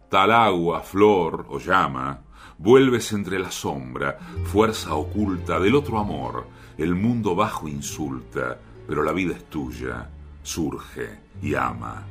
tal 0.10 0.32
agua, 0.32 0.82
flor 0.82 1.46
o 1.50 1.60
llama, 1.60 2.22
vuelves 2.58 3.12
entre 3.12 3.40
la 3.40 3.52
sombra, 3.52 4.18
fuerza 4.46 4.96
oculta 4.96 5.60
del 5.60 5.76
otro 5.76 6.00
amor, 6.00 6.48
el 6.78 6.96
mundo 6.96 7.36
bajo 7.36 7.68
insulta, 7.68 8.58
pero 8.88 9.04
la 9.04 9.12
vida 9.12 9.36
es 9.36 9.46
tuya, 9.50 10.10
surge 10.44 11.20
y 11.42 11.56
ama. 11.56 12.04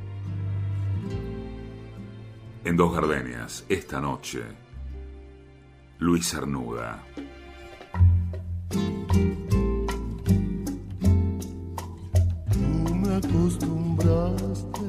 En 2.63 2.75
Dos 2.75 2.93
Gardenias, 2.93 3.65
esta 3.69 4.01
noche, 4.01 4.43
Luis 5.99 6.29
Cernuda. 6.29 7.03
Tú 12.51 12.95
me 12.95 13.15
acostumbraste 13.15 14.86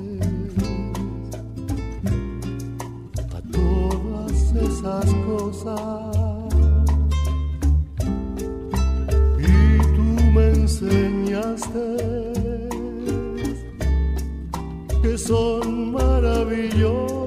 esas 4.78 5.12
cosas. 5.26 5.80
Y 9.38 9.78
tú 9.96 10.06
me 10.34 10.48
enseñaste 10.50 11.96
que 15.02 15.18
son 15.18 15.92
maravillosas. 15.92 17.17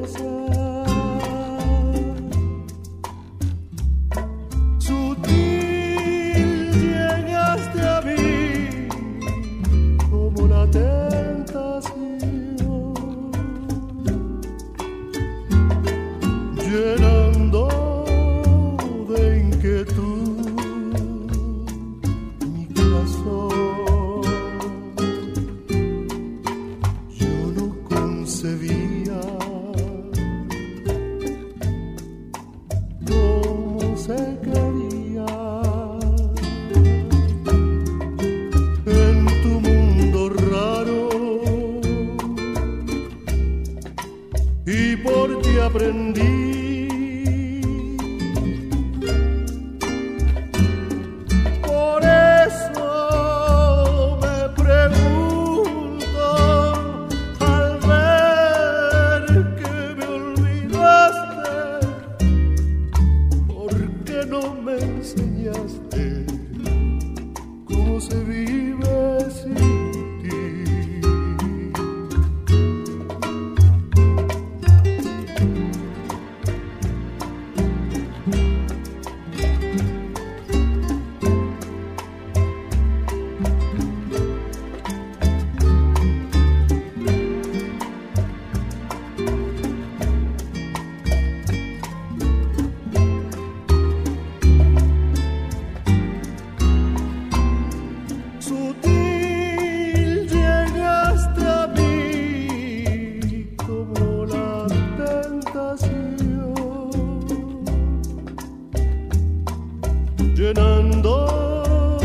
gritando 110.61 111.97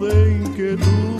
de 0.00 0.30
inquietud. 0.30 1.17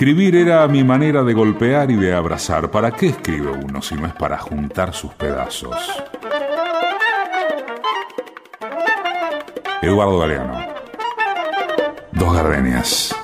Escribir 0.00 0.34
era 0.34 0.66
mi 0.66 0.82
manera 0.82 1.22
de 1.22 1.34
golpear 1.34 1.90
y 1.90 1.94
de 1.94 2.14
abrazar. 2.14 2.70
¿Para 2.70 2.90
qué 2.90 3.08
escribe 3.08 3.50
uno 3.50 3.82
si 3.82 3.96
no 3.96 4.06
es 4.06 4.14
para 4.14 4.38
juntar 4.38 4.94
sus 4.94 5.12
pedazos? 5.12 5.76
Eduardo 9.82 10.20
Galeano. 10.20 10.58
Dos 12.12 12.32
gardenias. 12.32 13.14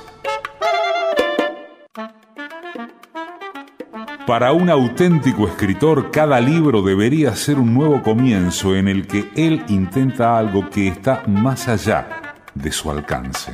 Para 4.27 4.51
un 4.51 4.69
auténtico 4.69 5.47
escritor, 5.47 6.11
cada 6.11 6.39
libro 6.39 6.83
debería 6.83 7.35
ser 7.35 7.57
un 7.57 7.73
nuevo 7.73 8.03
comienzo 8.03 8.75
en 8.75 8.87
el 8.87 9.07
que 9.07 9.31
él 9.35 9.65
intenta 9.69 10.37
algo 10.37 10.69
que 10.69 10.89
está 10.89 11.23
más 11.25 11.67
allá 11.67 12.35
de 12.53 12.71
su 12.71 12.91
alcance. 12.91 13.51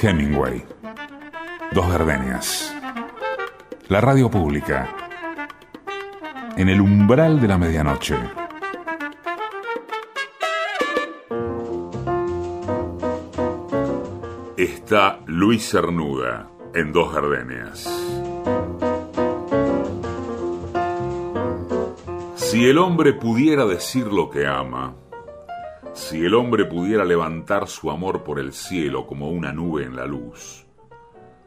Hemingway. 0.00 0.73
Dos 1.72 1.88
gardenias. 1.88 2.74
La 3.88 4.00
radio 4.00 4.30
pública. 4.30 4.94
En 6.56 6.68
el 6.68 6.80
umbral 6.80 7.40
de 7.40 7.48
la 7.48 7.58
medianoche. 7.58 8.16
Está 14.56 15.20
Luis 15.26 15.68
Cernuda 15.68 16.48
en 16.74 16.92
Dos 16.92 17.12
gardenias. 17.12 17.88
Si 22.36 22.68
el 22.68 22.78
hombre 22.78 23.14
pudiera 23.14 23.64
decir 23.66 24.06
lo 24.06 24.30
que 24.30 24.46
ama, 24.46 24.94
si 25.92 26.24
el 26.24 26.34
hombre 26.34 26.64
pudiera 26.64 27.04
levantar 27.04 27.68
su 27.68 27.90
amor 27.90 28.22
por 28.22 28.38
el 28.38 28.52
cielo 28.52 29.06
como 29.06 29.30
una 29.30 29.52
nube 29.52 29.84
en 29.84 29.96
la 29.96 30.06
luz, 30.06 30.63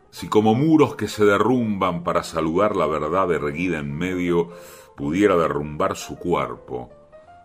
si 0.09 0.27
como 0.27 0.55
muros 0.55 0.95
que 0.95 1.07
se 1.07 1.25
derrumban 1.25 2.03
para 2.03 2.23
saludar 2.23 2.75
la 2.75 2.87
verdad 2.87 3.31
erguida 3.31 3.79
en 3.79 3.93
medio, 3.93 4.49
pudiera 4.95 5.35
derrumbar 5.35 5.95
su 5.95 6.17
cuerpo, 6.17 6.89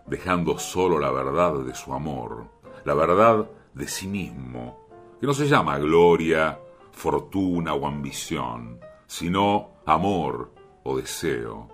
dejando 0.07 0.57
solo 0.57 0.99
la 0.99 1.11
verdad 1.11 1.59
de 1.59 1.75
su 1.75 1.93
amor, 1.93 2.47
la 2.83 2.93
verdad 2.93 3.49
de 3.73 3.87
sí 3.87 4.07
mismo, 4.07 4.87
que 5.19 5.27
no 5.27 5.33
se 5.33 5.47
llama 5.47 5.77
gloria, 5.77 6.59
fortuna 6.91 7.73
o 7.73 7.87
ambición, 7.87 8.79
sino 9.07 9.71
amor 9.85 10.51
o 10.83 10.97
deseo. 10.97 11.69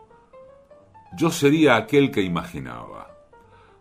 Yo 1.18 1.30
sería 1.32 1.76
aquel 1.76 2.12
que 2.12 2.22
imaginaba, 2.22 3.16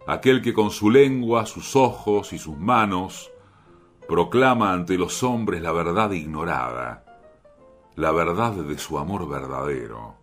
aquel 0.06 0.40
que 0.40 0.54
con 0.54 0.70
su 0.70 0.90
lengua, 0.90 1.46
sus 1.46 1.76
ojos 1.76 2.32
y 2.32 2.38
sus 2.38 2.56
manos 2.56 3.30
proclama 4.08 4.72
ante 4.72 4.96
los 4.96 5.22
hombres 5.22 5.60
la 5.60 5.70
verdad 5.70 6.12
ignorada, 6.12 7.04
la 7.94 8.10
verdad 8.10 8.52
de 8.52 8.78
su 8.78 8.98
amor 8.98 9.28
verdadero. 9.28 10.16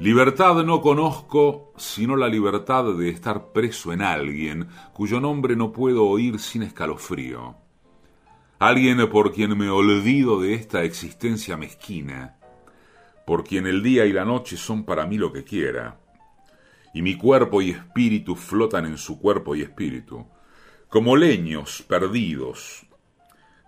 Libertad 0.00 0.64
no 0.64 0.80
conozco 0.80 1.72
sino 1.76 2.16
la 2.16 2.26
libertad 2.26 2.92
de 2.92 3.08
estar 3.08 3.52
preso 3.52 3.92
en 3.92 4.02
alguien 4.02 4.66
cuyo 4.92 5.20
nombre 5.20 5.54
no 5.54 5.70
puedo 5.70 6.06
oír 6.06 6.40
sin 6.40 6.64
escalofrío. 6.64 7.54
Alguien 8.58 9.08
por 9.08 9.32
quien 9.32 9.56
me 9.56 9.70
olvido 9.70 10.40
de 10.40 10.54
esta 10.54 10.82
existencia 10.82 11.56
mezquina, 11.56 12.36
por 13.28 13.44
quien 13.44 13.68
el 13.68 13.80
día 13.80 14.06
y 14.06 14.12
la 14.12 14.24
noche 14.24 14.56
son 14.56 14.82
para 14.82 15.06
mí 15.06 15.18
lo 15.18 15.32
que 15.32 15.44
quiera, 15.44 16.00
y 16.92 17.00
mi 17.02 17.16
cuerpo 17.16 17.62
y 17.62 17.70
espíritu 17.70 18.34
flotan 18.34 18.86
en 18.86 18.98
su 18.98 19.20
cuerpo 19.20 19.54
y 19.54 19.62
espíritu, 19.62 20.26
como 20.94 21.16
leños 21.16 21.82
perdidos 21.82 22.86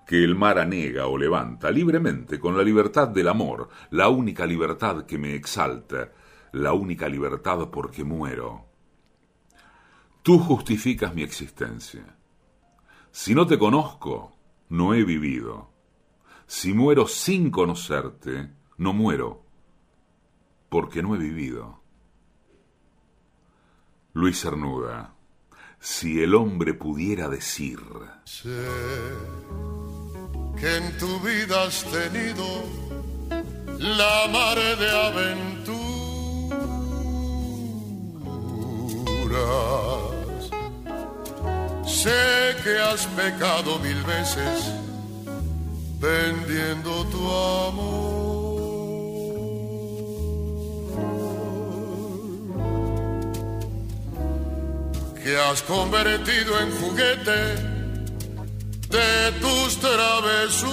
que 0.07 0.23
el 0.23 0.37
mar 0.37 0.61
anega 0.61 1.09
o 1.09 1.19
levanta 1.19 1.73
libremente 1.73 2.39
con 2.39 2.57
la 2.57 2.63
libertad 2.63 3.09
del 3.09 3.27
amor, 3.27 3.69
la 3.91 4.09
única 4.11 4.47
libertad 4.47 5.07
que 5.07 5.19
me 5.19 5.35
exalta, 5.35 6.13
la 6.53 6.73
única 6.73 7.09
libertad 7.09 7.69
porque 7.69 8.05
muero. 8.05 8.67
Tú 10.23 10.39
justificas 10.39 11.17
mi 11.17 11.25
existencia. 11.25 12.17
Si 13.11 13.35
no 13.35 13.45
te 13.45 13.59
conozco, 13.59 14.37
no 14.69 14.95
he 14.95 15.03
vivido. 15.03 15.73
Si 16.47 16.75
muero 16.75 17.09
sin 17.09 17.51
conocerte, 17.51 18.53
no 18.77 18.93
muero 18.93 19.43
porque 20.69 21.03
no 21.03 21.17
he 21.17 21.19
vivido. 21.19 21.83
Luis 24.13 24.41
Cernuda, 24.41 25.16
si 25.81 26.23
el 26.23 26.35
hombre 26.35 26.75
pudiera 26.75 27.29
decir. 27.29 27.79
Sé 28.25 28.49
que 30.59 30.77
en 30.77 30.99
tu 30.99 31.21
vida 31.21 31.65
has 31.65 31.85
tenido 31.85 32.45
la 33.79 34.27
mar 34.33 34.59
de 34.59 34.91
aventuras. 35.09 35.77
Sé 41.87 42.57
que 42.63 42.79
has 42.79 43.07
pecado 43.09 43.79
mil 43.79 44.03
veces 44.05 44.73
vendiendo 46.01 47.05
tu 47.07 47.31
amor. 47.31 48.36
Que 55.27 55.37
has 55.37 55.61
convertido 55.63 56.57
en 56.61 56.71
juguete 56.81 57.41
de 58.97 59.33
tus 59.41 59.77
travesuras. 59.81 60.71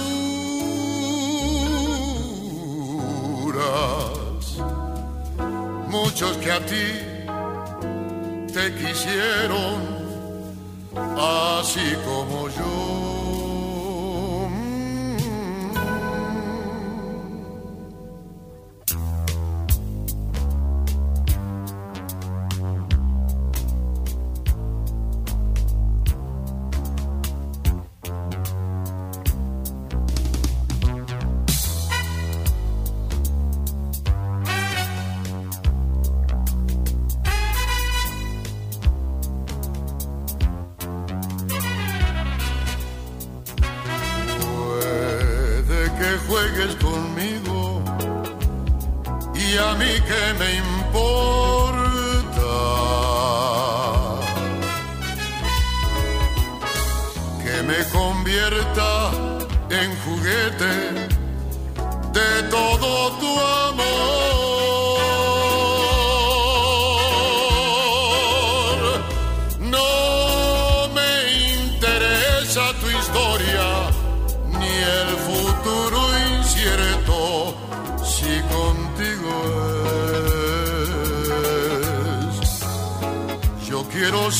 Muchos 5.88 6.36
que 6.36 6.52
a 6.52 6.60
ti 6.66 6.88
te 8.52 8.74
quisieron, 8.76 9.76
así 11.18 11.96
como 12.06 12.48
yo. 12.48 13.23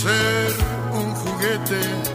Si 0.05 0.11
contigo 0.93 2.14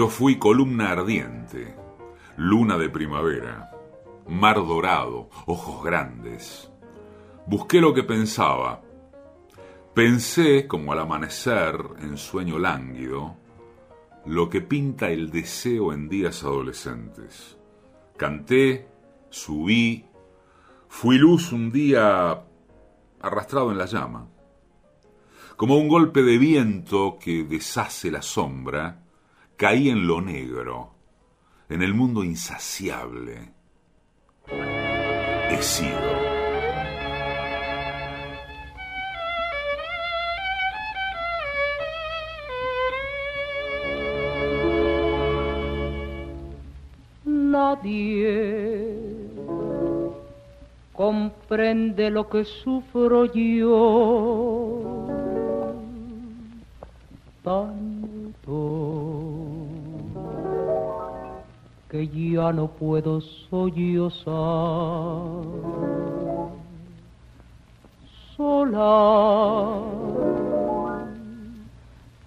yo 0.00 0.08
fui 0.08 0.38
columna 0.38 0.92
ardiente, 0.92 1.76
luna 2.38 2.78
de 2.78 2.88
primavera, 2.88 3.70
mar 4.26 4.56
dorado, 4.56 5.28
ojos 5.44 5.84
grandes. 5.84 6.70
Busqué 7.46 7.82
lo 7.82 7.92
que 7.92 8.02
pensaba. 8.02 8.80
Pensé, 9.92 10.66
como 10.66 10.94
al 10.94 11.00
amanecer, 11.00 11.74
en 12.00 12.16
sueño 12.16 12.58
lánguido, 12.58 13.36
lo 14.24 14.48
que 14.48 14.62
pinta 14.62 15.10
el 15.10 15.30
deseo 15.30 15.92
en 15.92 16.08
días 16.08 16.44
adolescentes. 16.44 17.58
Canté, 18.16 18.88
subí, 19.28 20.06
fui 20.88 21.18
luz 21.18 21.52
un 21.52 21.70
día 21.70 22.42
arrastrado 23.20 23.70
en 23.70 23.76
la 23.76 23.84
llama 23.84 24.26
como 25.58 25.76
un 25.76 25.88
golpe 25.88 26.22
de 26.22 26.38
viento 26.38 27.18
que 27.20 27.44
deshace 27.44 28.10
la 28.10 28.22
sombra, 28.22 29.09
caí 29.60 29.90
en 29.90 30.06
lo 30.06 30.22
negro, 30.22 30.94
en 31.68 31.82
el 31.82 31.92
mundo 31.92 32.24
insaciable. 32.24 33.52
He 34.48 35.62
sido. 35.62 36.30
Nadie 47.26 48.78
comprende 50.94 52.08
lo 52.08 52.30
que 52.30 52.46
sufro 52.46 53.26
yo 53.26 55.06
tanto 57.44 59.19
que 61.90 62.06
ya 62.06 62.52
no 62.52 62.68
puedo 62.68 63.20
sollozar. 63.20 64.30
Sola 68.36 69.82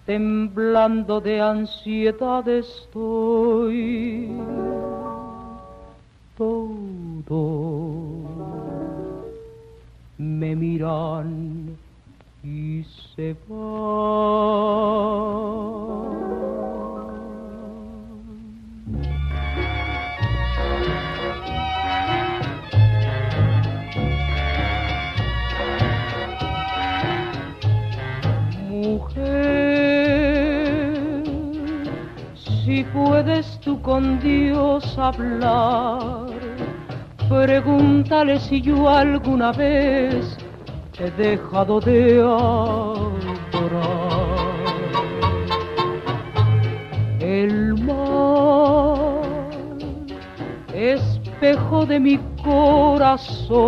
temblando 0.06 1.21
de 1.21 1.39
ansiedad 1.41 2.47
estoy. 2.47 4.32
Todo 6.38 7.84
me 10.17 10.56
miran 10.56 11.77
y 12.44 12.83
se 13.15 13.35
Mujer, 15.87 16.23
si 32.63 32.83
puedes 32.85 33.59
tú 33.59 33.81
con 33.81 34.19
Dios 34.21 34.97
hablar, 34.97 36.27
pregúntale 37.27 38.39
si 38.39 38.61
yo 38.61 38.87
alguna 38.87 39.51
vez 39.51 40.37
he 40.97 41.11
dejado 41.11 41.81
de 41.81 42.21
adorar. 42.21 43.11
El 47.19 47.75
mar, 47.83 49.19
espejo 50.73 51.85
de 51.85 51.99
mi 51.99 52.17
corazón, 52.43 53.59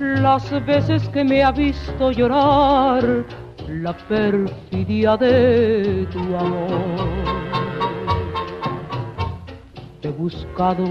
las 0.00 0.50
veces 0.66 1.08
que 1.10 1.22
me 1.22 1.44
ha 1.44 1.52
visto 1.52 2.10
llorar, 2.10 3.24
la 3.68 3.96
perfidia 3.96 5.16
de 5.16 6.06
tu 6.12 6.36
amor. 6.36 6.98
Te 10.00 10.08
he 10.08 10.10
buscado 10.10 10.84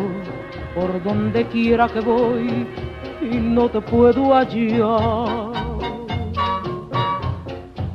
por 0.75 1.03
donde 1.03 1.45
quiera 1.47 1.87
que 1.87 1.99
voy 1.99 2.67
y 3.21 3.37
no 3.37 3.69
te 3.69 3.81
puedo 3.81 4.33
hallar. 4.33 5.51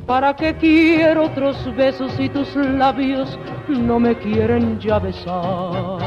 ¿Para 0.05 0.35
qué 0.35 0.55
quiero 0.55 1.25
otros 1.25 1.57
besos 1.75 2.11
si 2.13 2.29
tus 2.29 2.55
labios 2.55 3.37
no 3.67 3.99
me 3.99 4.15
quieren 4.17 4.79
ya 4.79 4.99
besar? 4.99 6.06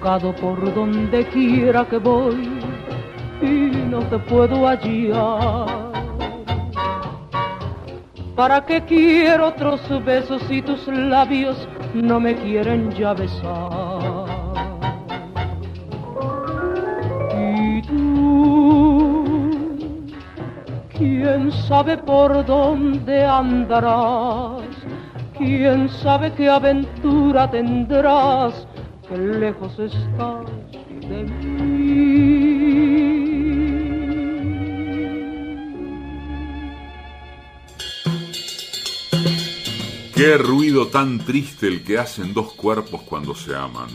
Buscado 0.00 0.34
por 0.36 0.74
donde 0.74 1.26
quiera 1.26 1.84
que 1.84 1.98
voy 1.98 2.48
y 3.42 3.70
no 3.90 3.98
te 4.08 4.18
puedo 4.18 4.66
hallar. 4.66 5.90
¿Para 8.34 8.64
qué 8.64 8.80
quiero 8.82 9.48
otros 9.48 9.80
besos 10.02 10.40
si 10.48 10.62
tus 10.62 10.86
labios 10.88 11.68
no 11.92 12.18
me 12.18 12.34
quieren 12.34 12.90
ya 12.92 13.12
besar? 13.12 14.24
Y 17.38 17.82
tú, 17.82 19.76
quién 20.96 21.52
sabe 21.68 21.98
por 21.98 22.46
dónde 22.46 23.26
andarás, 23.26 24.62
quién 25.36 25.90
sabe 25.90 26.32
qué 26.32 26.48
aventura 26.48 27.50
tendrás, 27.50 28.66
que 29.10 29.18
lejos 29.18 29.76
estás 29.80 30.46
de 31.00 31.24
mí. 31.24 32.50
Qué 40.14 40.38
ruido 40.38 40.86
tan 40.88 41.18
triste 41.18 41.66
el 41.66 41.82
que 41.82 41.98
hacen 41.98 42.32
dos 42.34 42.52
cuerpos 42.52 43.02
cuando 43.02 43.34
se 43.34 43.56
aman. 43.56 43.88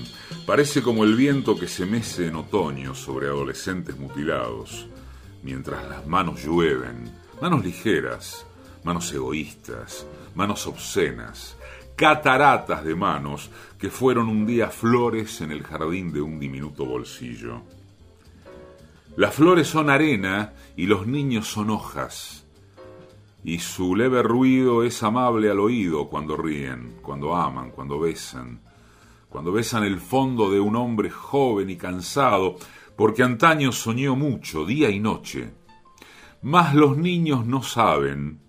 Parece 0.45 0.81
como 0.83 1.05
el 1.05 1.15
viento 1.15 1.57
que 1.57 1.69
se 1.69 1.85
mece 1.85 2.27
en 2.27 2.35
otoño 2.35 2.93
sobre 2.93 3.27
adolescentes 3.27 3.97
mutilados, 3.97 4.87
mientras 5.43 5.87
las 5.87 6.05
manos 6.07 6.43
llueven, 6.43 7.09
manos 7.41 7.63
ligeras, 7.63 8.45
manos 8.83 9.13
egoístas, 9.13 10.05
manos 10.35 10.67
obscenas, 10.67 11.55
cataratas 11.95 12.83
de 12.83 12.95
manos 12.95 13.49
que 13.79 13.89
fueron 13.89 14.27
un 14.27 14.45
día 14.45 14.69
flores 14.69 15.41
en 15.41 15.51
el 15.51 15.63
jardín 15.63 16.11
de 16.11 16.21
un 16.21 16.39
diminuto 16.39 16.85
bolsillo. 16.85 17.61
Las 19.15 19.33
flores 19.33 19.67
son 19.67 19.89
arena 19.89 20.53
y 20.75 20.87
los 20.87 21.07
niños 21.07 21.47
son 21.47 21.69
hojas. 21.69 22.45
Y 23.43 23.59
su 23.59 23.95
leve 23.95 24.23
ruido 24.23 24.83
es 24.83 25.03
amable 25.03 25.49
al 25.49 25.59
oído 25.59 26.09
cuando 26.09 26.35
ríen, 26.35 26.97
cuando 27.01 27.35
aman, 27.35 27.71
cuando 27.71 27.99
besan, 27.99 28.59
cuando 29.29 29.51
besan 29.51 29.83
el 29.83 29.99
fondo 29.99 30.49
de 30.49 30.59
un 30.59 30.75
hombre 30.75 31.09
joven 31.09 31.69
y 31.69 31.77
cansado, 31.77 32.57
porque 32.97 33.23
antaño 33.23 33.71
soñó 33.71 34.15
mucho, 34.15 34.65
día 34.65 34.89
y 34.89 34.99
noche. 34.99 35.53
Mas 36.41 36.73
los 36.73 36.97
niños 36.97 37.45
no 37.45 37.61
saben, 37.61 38.39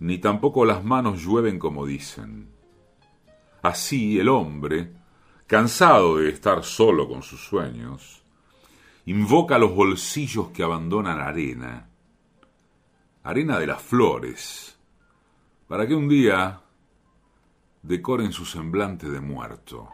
ni 0.00 0.18
tampoco 0.18 0.64
las 0.64 0.84
manos 0.84 1.22
llueven 1.22 1.58
como 1.58 1.86
dicen. 1.86 2.50
Así 3.62 4.18
el 4.18 4.28
hombre, 4.28 4.92
cansado 5.46 6.18
de 6.18 6.28
estar 6.30 6.62
solo 6.62 7.08
con 7.08 7.22
sus 7.22 7.40
sueños, 7.40 8.22
invoca 9.06 9.58
los 9.58 9.74
bolsillos 9.74 10.48
que 10.50 10.62
abandonan 10.62 11.18
arena, 11.18 11.88
arena 13.24 13.58
de 13.58 13.66
las 13.66 13.82
flores, 13.82 14.78
para 15.66 15.86
que 15.86 15.94
un 15.94 16.08
día 16.08 16.60
decoren 17.82 18.32
su 18.32 18.44
semblante 18.44 19.10
de 19.10 19.20
muerto. 19.20 19.88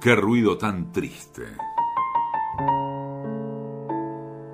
Qué 0.00 0.14
ruido 0.14 0.56
tan 0.56 0.92
triste. 0.92 1.44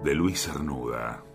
De 0.03 0.15
Luis 0.15 0.43
Cernuda. 0.43 1.34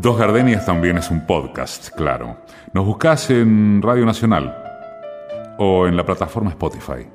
Dos 0.00 0.16
Gardenias 0.16 0.64
también 0.64 0.96
es 0.96 1.10
un 1.10 1.26
podcast, 1.26 1.90
claro. 1.90 2.38
Nos 2.72 2.86
buscas 2.86 3.28
en 3.28 3.82
Radio 3.82 4.06
Nacional 4.06 4.56
o 5.58 5.86
en 5.86 5.94
la 5.94 6.06
plataforma 6.06 6.48
Spotify. 6.48 7.06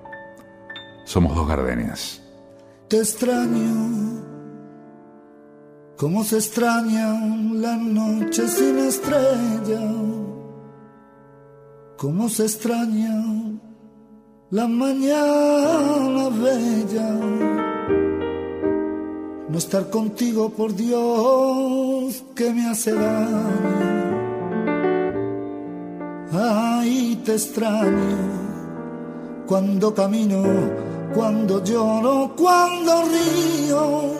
Somos 1.03 1.35
Dos 1.35 1.47
Gardenias. 1.47 2.21
Te 2.87 2.97
extraño, 2.97 4.21
como 5.97 6.23
se 6.23 6.35
extrañan 6.35 7.59
las 7.59 7.79
noches 7.79 8.51
sin 8.51 8.77
estrella, 8.77 9.81
como 11.97 12.29
se 12.29 12.43
extraña 12.43 13.57
la 14.51 14.67
mañana 14.67 16.29
bella 16.29 17.65
no 19.55 19.59
estar 19.59 19.89
contigo, 19.89 20.49
por 20.49 20.75
Dios, 20.75 21.84
que 22.35 22.51
me 22.51 22.69
hace 22.69 22.93
daño. 22.93 23.95
Ay, 26.33 27.21
te 27.25 27.33
extraño 27.33 28.45
cuando 29.47 29.93
camino, 29.93 30.43
cuando 31.13 31.63
lloro, 31.63 32.33
cuando 32.35 33.03
río, 33.03 34.11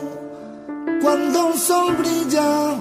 cuando 1.02 1.48
el 1.52 1.58
sol 1.58 1.96
brilla, 1.96 2.76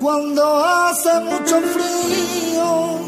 cuando 0.00 0.64
hace 0.64 1.20
mucho 1.20 1.60
frío, 1.60 2.98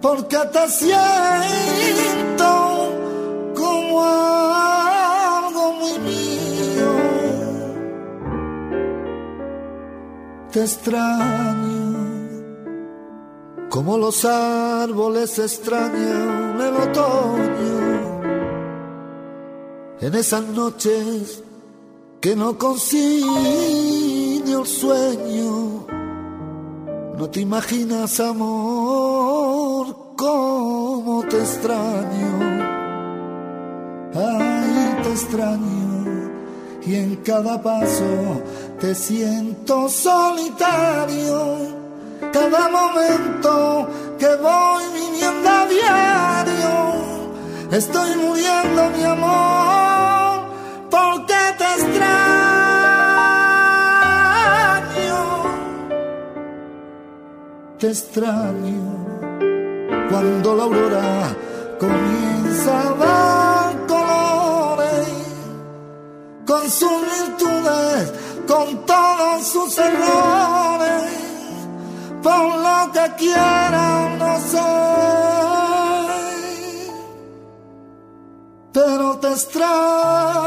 porque 0.00 0.38
te 0.52 0.68
siento 0.68 2.48
como 3.54 4.02
extraño, 10.62 11.96
como 13.70 13.98
los 13.98 14.24
árboles 14.24 15.38
extrañan 15.38 16.60
el 16.60 16.74
otoño, 16.74 17.78
en 20.00 20.14
esas 20.14 20.44
noches 20.48 21.42
que 22.20 22.34
no 22.34 22.58
consigue 22.58 24.08
el 24.58 24.66
sueño. 24.66 25.86
No 27.16 27.30
te 27.30 27.40
imaginas, 27.40 28.20
amor, 28.20 30.14
cómo 30.16 31.24
te 31.28 31.38
extraño. 31.38 32.38
Ay, 34.14 34.96
te 35.02 35.10
extraño. 35.10 36.30
Y 36.86 36.94
en 36.94 37.16
cada 37.16 37.62
paso 37.62 38.04
te 38.80 38.94
siento 38.94 39.88
solitario. 39.88 41.76
Cada 42.32 42.68
momento 42.68 43.88
que 44.18 44.36
voy 44.36 44.84
viviendo 44.94 45.48
a 45.48 45.66
diario, 45.66 46.70
estoy 47.72 48.16
muriendo 48.16 48.90
mi 48.96 49.04
amor, 49.04 50.40
porque 50.90 51.34
te 51.58 51.64
extraño. 51.64 52.08
Te 57.78 57.88
extraño 57.88 59.08
cuando 60.10 60.56
la 60.56 60.62
aurora 60.64 61.36
comienza 61.78 62.80
a 62.80 62.94
dar 62.94 63.86
colores 63.86 65.08
con 66.46 66.70
sus 66.70 67.00
virtudes 67.02 68.12
con 68.48 68.86
todos 68.86 69.46
sus 69.46 69.78
errores, 69.78 71.12
por 72.22 72.56
lo 72.56 72.92
que 72.92 73.14
quiera 73.18 74.16
no 74.18 74.40
sé, 74.40 74.58
pero 78.72 79.18
te 79.18 79.28
extraño. 79.28 80.38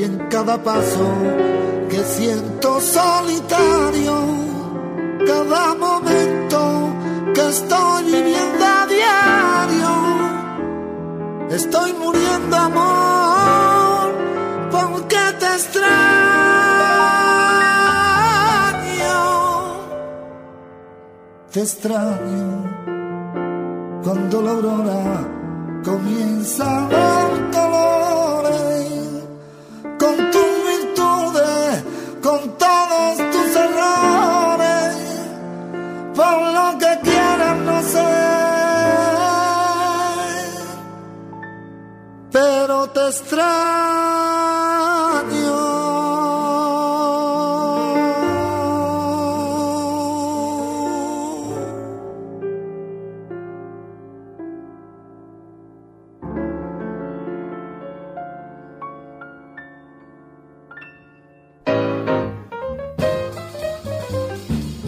Y 0.00 0.04
en 0.04 0.16
cada 0.30 0.56
paso 0.62 1.08
que 1.90 1.98
siento 1.98 2.80
solitario, 2.80 4.14
cada 5.26 5.74
momento 5.74 6.60
que 7.34 7.48
estoy 7.48 8.04
viviendo 8.04 8.64
a 8.64 8.86
diario, 8.96 9.90
estoy 11.50 11.92
muriendo 11.92 12.56
amor 12.56 14.10
porque 14.70 15.18
te 15.38 15.46
extraño, 15.58 15.90
te 21.52 21.60
extraño 21.60 22.48
cuando 24.02 24.40
la 24.40 24.50
aurora 24.50 25.28
comienza 25.84 26.86
a 26.86 26.88
dar 26.88 27.50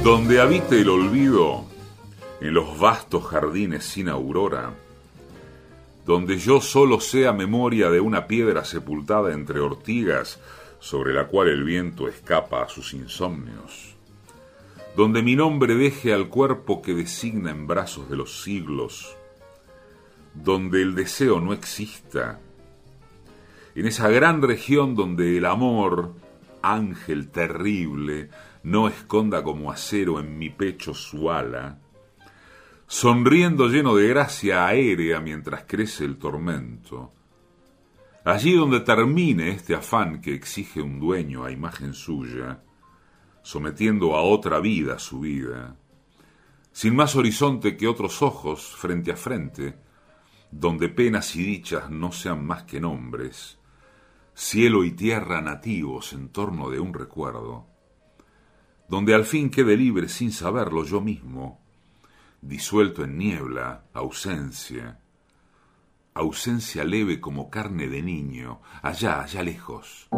Donde 0.04 0.40
habite 0.40 0.80
el 0.80 0.88
olvido, 0.90 1.64
en 2.40 2.54
los 2.54 2.78
vastos 2.78 3.24
jardines 3.24 3.82
sin 3.82 4.08
aurora, 4.08 4.74
donde 6.04 6.38
yo 6.38 6.60
solo 6.60 7.00
sea 7.00 7.32
memoria 7.32 7.90
de 7.90 8.00
una 8.00 8.26
piedra 8.26 8.64
sepultada 8.64 9.32
entre 9.32 9.60
ortigas 9.60 10.40
sobre 10.80 11.12
la 11.14 11.28
cual 11.28 11.48
el 11.48 11.62
viento 11.62 12.08
escapa 12.08 12.62
a 12.62 12.68
sus 12.68 12.92
insomnios, 12.92 13.94
donde 14.96 15.22
mi 15.22 15.36
nombre 15.36 15.76
deje 15.76 16.12
al 16.12 16.28
cuerpo 16.28 16.82
que 16.82 16.94
designa 16.94 17.52
en 17.52 17.68
brazos 17.68 18.10
de 18.10 18.16
los 18.16 18.42
siglos, 18.42 19.16
donde 20.34 20.82
el 20.82 20.94
deseo 20.94 21.40
no 21.40 21.52
exista. 21.52 22.40
En 23.74 23.86
esa 23.86 24.08
gran 24.08 24.42
región 24.42 24.96
donde 24.96 25.38
el 25.38 25.46
amor, 25.46 26.14
ángel 26.62 27.28
terrible, 27.28 28.28
no 28.64 28.88
esconda 28.88 29.42
como 29.42 29.70
acero 29.70 30.18
en 30.18 30.36
mi 30.36 30.50
pecho 30.50 30.94
su 30.94 31.30
ala, 31.30 31.78
sonriendo 32.92 33.68
lleno 33.68 33.94
de 33.94 34.06
gracia 34.06 34.66
aérea 34.66 35.18
mientras 35.18 35.64
crece 35.64 36.04
el 36.04 36.18
tormento. 36.18 37.10
Allí 38.22 38.54
donde 38.54 38.80
termine 38.80 39.48
este 39.48 39.74
afán 39.74 40.20
que 40.20 40.34
exige 40.34 40.82
un 40.82 41.00
dueño 41.00 41.42
a 41.42 41.50
imagen 41.50 41.94
suya, 41.94 42.62
sometiendo 43.42 44.14
a 44.14 44.20
otra 44.20 44.60
vida 44.60 44.98
su 44.98 45.20
vida, 45.20 45.74
sin 46.70 46.94
más 46.94 47.16
horizonte 47.16 47.78
que 47.78 47.88
otros 47.88 48.20
ojos 48.20 48.76
frente 48.76 49.10
a 49.10 49.16
frente, 49.16 49.74
donde 50.50 50.90
penas 50.90 51.34
y 51.34 51.42
dichas 51.42 51.88
no 51.88 52.12
sean 52.12 52.44
más 52.44 52.64
que 52.64 52.78
nombres, 52.78 53.58
cielo 54.34 54.84
y 54.84 54.90
tierra 54.90 55.40
nativos 55.40 56.12
en 56.12 56.28
torno 56.28 56.68
de 56.68 56.78
un 56.78 56.92
recuerdo, 56.92 57.66
donde 58.86 59.14
al 59.14 59.24
fin 59.24 59.48
quede 59.48 59.78
libre 59.78 60.10
sin 60.10 60.30
saberlo 60.30 60.84
yo 60.84 61.00
mismo, 61.00 61.61
disuelto 62.42 63.04
en 63.04 63.16
niebla, 63.16 63.84
ausencia, 63.94 64.98
ausencia 66.12 66.84
leve 66.84 67.20
como 67.20 67.48
carne 67.48 67.86
de 67.88 68.02
niño, 68.02 68.60
allá, 68.82 69.22
allá 69.22 69.42
lejos, 69.42 70.08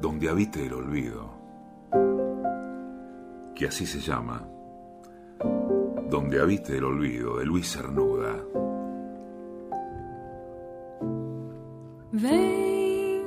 donde 0.00 0.30
habite 0.30 0.64
el 0.64 0.72
olvido, 0.72 1.34
que 3.54 3.66
así 3.66 3.84
se 3.84 4.00
llama, 4.00 4.46
donde 6.08 6.40
habite 6.40 6.78
el 6.78 6.84
olvido 6.84 7.38
de 7.38 7.44
Luis 7.44 7.72
Cernuda. 7.72 8.44
Vem 12.12 13.22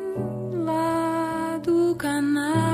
lá 0.63 1.59
do 1.61 1.95
canal. 1.95 2.68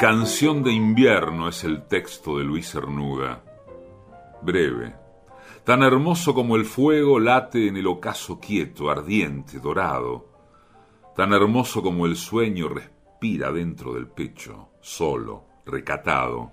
Canción 0.00 0.62
de 0.62 0.72
invierno 0.72 1.50
es 1.50 1.62
el 1.62 1.86
texto 1.86 2.38
de 2.38 2.44
Luis 2.44 2.72
Cernuda. 2.72 3.44
Breve. 4.40 4.94
Tan 5.62 5.82
hermoso 5.82 6.32
como 6.32 6.56
el 6.56 6.64
fuego 6.64 7.20
late 7.20 7.68
en 7.68 7.76
el 7.76 7.86
ocaso 7.86 8.40
quieto, 8.40 8.88
ardiente, 8.88 9.58
dorado. 9.58 10.26
Tan 11.14 11.34
hermoso 11.34 11.82
como 11.82 12.06
el 12.06 12.16
sueño 12.16 12.70
respira 12.70 13.52
dentro 13.52 13.92
del 13.92 14.06
pecho, 14.06 14.70
solo, 14.80 15.44
recatado. 15.66 16.50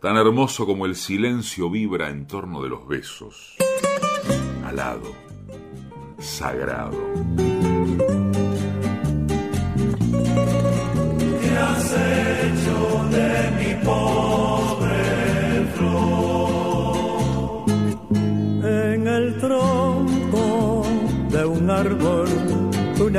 Tan 0.00 0.16
hermoso 0.16 0.66
como 0.66 0.86
el 0.86 0.96
silencio 0.96 1.70
vibra 1.70 2.10
en 2.10 2.26
torno 2.26 2.62
de 2.62 2.68
los 2.68 2.84
besos. 2.88 3.58
Alado, 4.64 5.12
sagrado. 6.18 6.98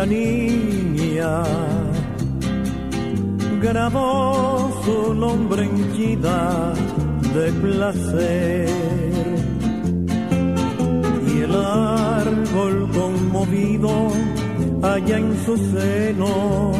Una 0.01 0.05
niña. 0.05 1.43
Grabó 3.61 4.81
su 4.83 5.13
nombre 5.13 5.63
en 5.63 5.93
vida 5.93 6.73
de 7.35 7.51
placer. 7.61 8.69
Y 11.27 11.41
el 11.41 11.55
árbol 11.55 12.89
conmovido 12.91 13.91
allá 14.81 15.17
en 15.17 15.45
su 15.45 15.57
seno. 15.57 16.71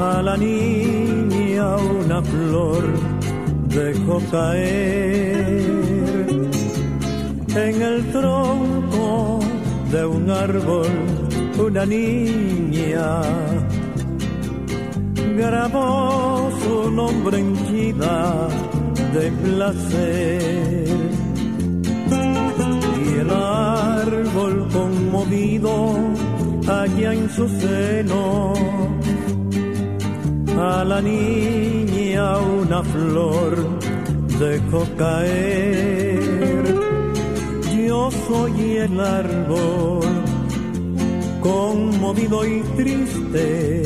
A 0.00 0.22
la 0.22 0.36
niña 0.36 1.76
una 1.76 2.20
flor 2.22 2.84
dejó 3.68 4.20
caer. 4.30 5.62
En 7.54 7.82
el 7.82 8.10
tronco 8.10 9.41
de 9.92 10.06
un 10.06 10.30
árbol 10.30 10.88
una 11.58 11.84
niña. 11.84 13.20
Grabó 15.36 16.50
su 16.62 16.90
nombre 16.90 17.38
en 17.38 17.52
vida 17.70 18.48
de 19.14 19.30
placer. 19.42 20.88
Y 23.04 23.18
el 23.20 23.30
árbol 23.30 24.68
conmovido 24.72 25.74
allá 26.66 27.12
en 27.12 27.28
su 27.28 27.46
seno. 27.60 28.54
A 30.58 30.84
la 30.84 31.00
niña 31.02 32.38
una 32.38 32.82
flor 32.82 33.78
dejó 34.38 34.86
caer. 34.96 36.11
Soy 38.10 38.78
el 38.78 38.98
árbol 39.00 40.00
conmovido 41.40 42.44
y 42.44 42.60
triste. 42.76 43.82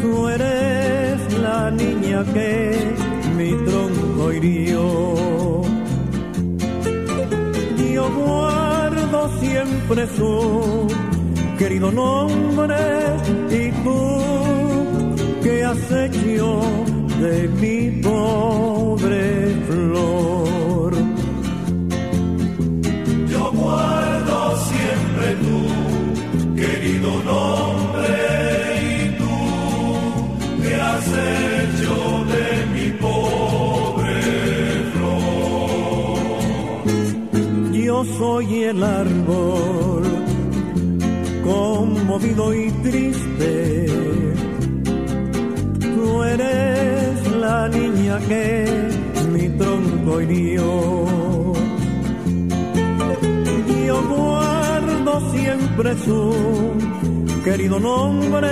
Tú 0.00 0.28
eres 0.28 1.38
la 1.40 1.70
niña 1.70 2.24
que 2.32 2.94
mi 3.36 3.50
tronco 3.66 4.32
hirió. 4.32 5.62
Yo 7.92 8.10
guardo 8.12 9.40
siempre 9.40 10.06
su 10.16 10.86
querido 11.58 11.90
nombre 11.90 12.76
y 13.50 13.70
tú 13.82 13.98
que 15.42 15.64
has 15.64 15.90
hecho 15.90 16.60
de 17.20 17.48
mi 17.60 18.02
pobre 18.02 19.56
flor. 19.68 20.53
Soy 38.18 38.64
el 38.64 38.82
árbol 38.82 40.02
conmovido 41.42 42.54
y 42.54 42.70
triste. 42.82 43.86
Tú 45.94 46.22
eres 46.22 47.32
la 47.40 47.68
niña 47.68 48.18
que 48.28 48.66
mi 49.32 49.48
tronco 49.58 50.20
hirió. 50.20 51.54
Yo 53.86 54.02
guardo 54.08 55.32
siempre 55.32 55.96
su 56.04 56.34
querido 57.44 57.78
nombre 57.78 58.48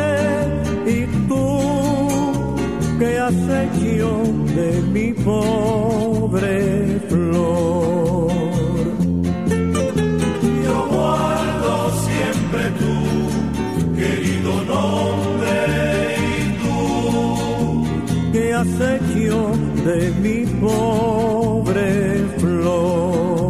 y 0.87 1.07
tú 1.27 2.55
que 2.99 3.19
has 3.19 3.35
hecho 3.35 4.23
de 4.55 4.83
mi 4.93 5.15
pobre 5.15 7.01
flor. 7.09 8.31
Yo 10.65 10.77
guardo 10.91 11.73
siempre 12.07 12.63
tu 12.83 12.95
querido 13.97 14.53
nombre 14.75 15.57
y 16.19 16.43
tú 16.63 18.33
que 18.33 18.53
has 18.53 18.75
hecho 18.95 19.53
de 19.87 19.99
mi 20.21 20.45
pobre 20.61 22.27
flor. 22.39 23.42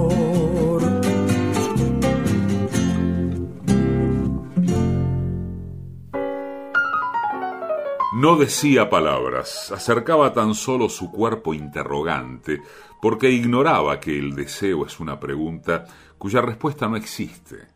No 8.23 8.37
decía 8.37 8.89
palabras, 8.89 9.73
acercaba 9.73 10.33
tan 10.33 10.55
solo 10.55 10.89
su 10.89 11.11
cuerpo 11.11 11.55
interrogante, 11.55 12.62
porque 13.01 13.29
ignoraba 13.31 13.99
que 13.99 14.16
el 14.16 14.37
deseo 14.37 14.87
es 14.87 15.01
una 15.01 15.18
pregunta 15.18 15.87
cuya 16.18 16.41
respuesta 16.41 16.87
no 16.87 16.95
existe, 16.95 17.66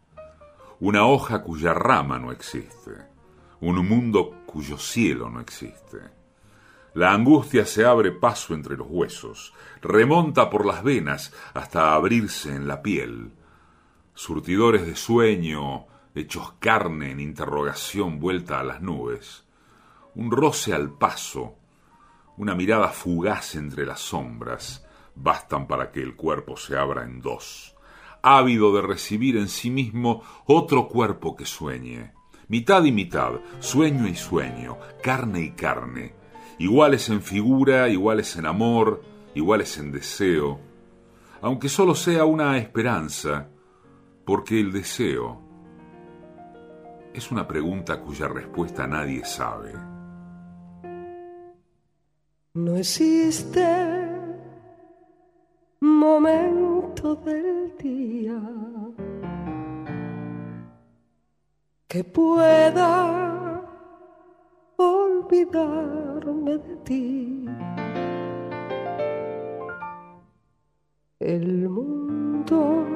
una 0.78 1.04
hoja 1.04 1.42
cuya 1.42 1.74
rama 1.74 2.20
no 2.20 2.30
existe, 2.30 2.92
un 3.60 3.84
mundo 3.88 4.44
cuyo 4.46 4.78
cielo 4.78 5.28
no 5.30 5.40
existe. 5.40 5.98
La 6.94 7.12
angustia 7.12 7.66
se 7.66 7.84
abre 7.84 8.12
paso 8.12 8.54
entre 8.54 8.76
los 8.76 8.86
huesos, 8.88 9.52
remonta 9.82 10.48
por 10.48 10.64
las 10.64 10.84
venas 10.84 11.34
hasta 11.54 11.92
abrirse 11.92 12.54
en 12.54 12.68
la 12.68 12.82
piel. 12.82 13.32
Surtidores 14.14 14.86
de 14.86 14.94
sueño, 14.94 15.86
hechos 16.14 16.52
carne 16.60 17.10
en 17.10 17.18
interrogación 17.18 18.20
vuelta 18.20 18.60
a 18.60 18.62
las 18.62 18.80
nubes 18.80 19.44
un 20.16 20.30
roce 20.30 20.72
al 20.72 20.90
paso, 20.90 21.56
una 22.38 22.54
mirada 22.54 22.88
fugaz 22.88 23.54
entre 23.54 23.84
las 23.84 24.00
sombras, 24.00 24.86
bastan 25.14 25.66
para 25.66 25.92
que 25.92 26.00
el 26.00 26.16
cuerpo 26.16 26.56
se 26.56 26.76
abra 26.76 27.04
en 27.04 27.20
dos, 27.20 27.76
ávido 28.22 28.74
de 28.74 28.80
recibir 28.80 29.36
en 29.36 29.48
sí 29.48 29.70
mismo 29.70 30.22
otro 30.46 30.88
cuerpo 30.88 31.36
que 31.36 31.44
sueñe, 31.44 32.14
mitad 32.48 32.82
y 32.84 32.92
mitad, 32.92 33.32
sueño 33.60 34.08
y 34.08 34.14
sueño, 34.14 34.78
carne 35.02 35.42
y 35.42 35.50
carne, 35.50 36.14
iguales 36.58 37.10
en 37.10 37.20
figura, 37.20 37.90
iguales 37.90 38.36
en 38.36 38.46
amor, 38.46 39.02
iguales 39.34 39.76
en 39.76 39.92
deseo, 39.92 40.58
aunque 41.42 41.68
solo 41.68 41.94
sea 41.94 42.24
una 42.24 42.56
esperanza, 42.56 43.50
porque 44.24 44.60
el 44.60 44.72
deseo 44.72 45.42
es 47.12 47.30
una 47.30 47.46
pregunta 47.46 48.00
cuya 48.00 48.28
respuesta 48.28 48.86
nadie 48.86 49.22
sabe. 49.26 49.95
No 52.56 52.74
existe 52.74 53.68
momento 55.78 57.14
del 57.16 57.76
día 57.76 58.40
que 61.86 62.02
pueda 62.02 63.62
olvidarme 64.76 66.56
de 66.56 66.76
ti. 66.76 67.44
El 71.20 71.68
mundo 71.68 72.86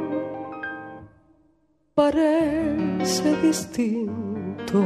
parece 1.94 3.36
distinto. 3.42 4.82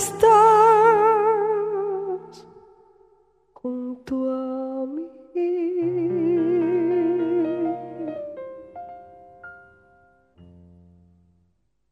Estás 0.00 0.30
junto 3.52 4.14
a. 4.32 4.70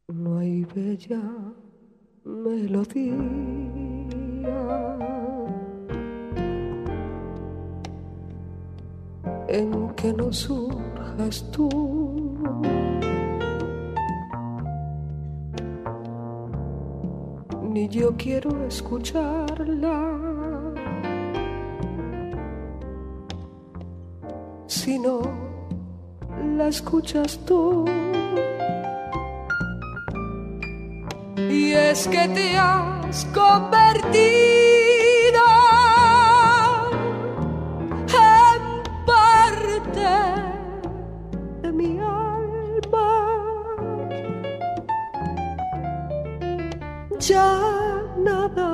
No 0.09 0.39
hay 0.39 0.65
bella 0.75 1.21
melodía 2.25 3.15
en 9.49 9.95
que 9.97 10.13
no 10.15 10.33
surjas 10.33 11.37
tú. 11.53 11.69
Ni 17.69 17.87
yo 17.89 18.17
quiero 18.17 18.67
escucharla. 18.67 19.95
Si 24.67 24.99
no 24.99 25.21
la 26.57 26.69
escuchas 26.69 27.39
tú. 27.45 27.85
Y 31.37 31.73
es 31.73 32.09
que 32.09 32.27
te 32.29 32.57
has 32.57 33.27
convertido 33.27 34.78
ya 47.29 47.61
nada 48.17 48.73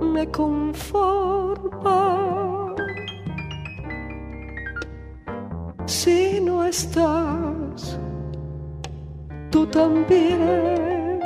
me 0.00 0.24
conforma. 0.30 1.98
Si 5.86 6.40
no 6.40 6.64
estás, 6.64 7.98
tú 9.50 9.66
también, 9.66 11.20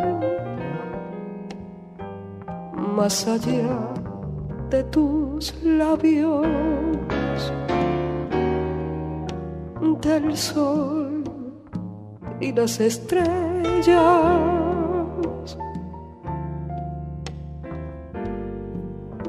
más 2.96 3.28
allá 3.28 3.78
de 4.70 4.82
tus 4.84 5.54
labios, 5.62 6.46
del 10.00 10.36
sol 10.36 11.24
y 12.40 12.52
las 12.52 12.78
estrellas 12.80 14.57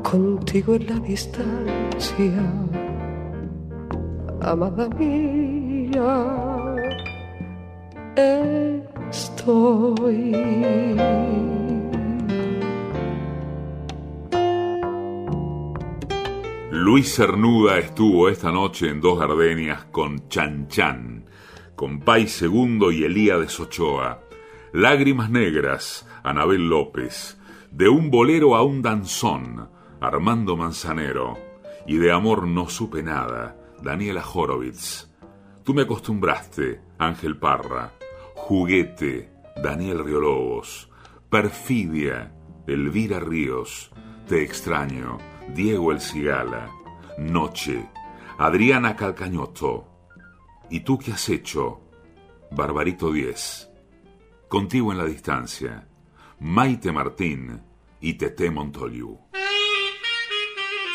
contigo 0.10 0.74
en 0.74 0.88
la 0.88 1.00
distancia, 1.02 2.44
amada 4.42 4.90
mía, 4.98 6.76
estoy. 9.12 10.36
Luis 16.72 17.16
Cernuda 17.16 17.78
estuvo 17.78 18.30
esta 18.30 18.52
noche 18.52 18.90
en 18.90 19.02
Dos 19.02 19.20
Gardenias 19.20 19.86
con 19.92 20.28
Chan 20.28 20.68
Chan, 20.70 21.26
con 21.76 22.00
Pai 22.00 22.28
Segundo 22.28 22.92
y 22.92 23.04
Elías 23.04 23.60
Ochoa. 23.60 24.22
Lágrimas 24.74 25.30
Negras, 25.30 26.08
Anabel 26.24 26.68
López. 26.68 27.38
De 27.72 27.88
un 27.88 28.10
bolero 28.10 28.56
a 28.56 28.64
un 28.64 28.82
danzón, 28.82 29.70
Armando 30.02 30.56
Manzanero, 30.56 31.38
y 31.86 31.98
de 31.98 32.12
amor 32.12 32.48
no 32.48 32.70
supe 32.70 33.04
nada, 33.04 33.58
Daniela 33.82 34.24
Horowitz. 34.26 35.10
Tú 35.64 35.74
me 35.74 35.84
acostumbraste, 35.84 36.82
Ángel 36.98 37.38
Parra. 37.38 37.92
Juguete, 38.36 39.32
Daniel 39.62 40.04
Riolobos. 40.04 40.90
Perfidia, 41.30 42.34
Elvira 42.66 43.20
Ríos. 43.20 43.92
Te 44.28 44.42
extraño, 44.42 45.18
Diego 45.54 45.92
El 45.92 46.02
Cigala. 46.02 46.70
Noche, 47.18 47.90
Adriana 48.38 48.96
Calcañoto. 48.96 49.86
¿Y 50.70 50.80
tú 50.80 50.98
qué 50.98 51.12
has 51.12 51.28
hecho? 51.30 51.82
Barbarito 52.52 53.12
10. 53.12 53.70
Contigo 54.48 54.92
en 54.92 54.98
la 54.98 55.06
distancia. 55.06 55.88
Maite 56.40 56.92
Martín 56.92 57.62
y 58.00 58.14
Tete 58.14 58.50
Montoliu. 58.50 59.29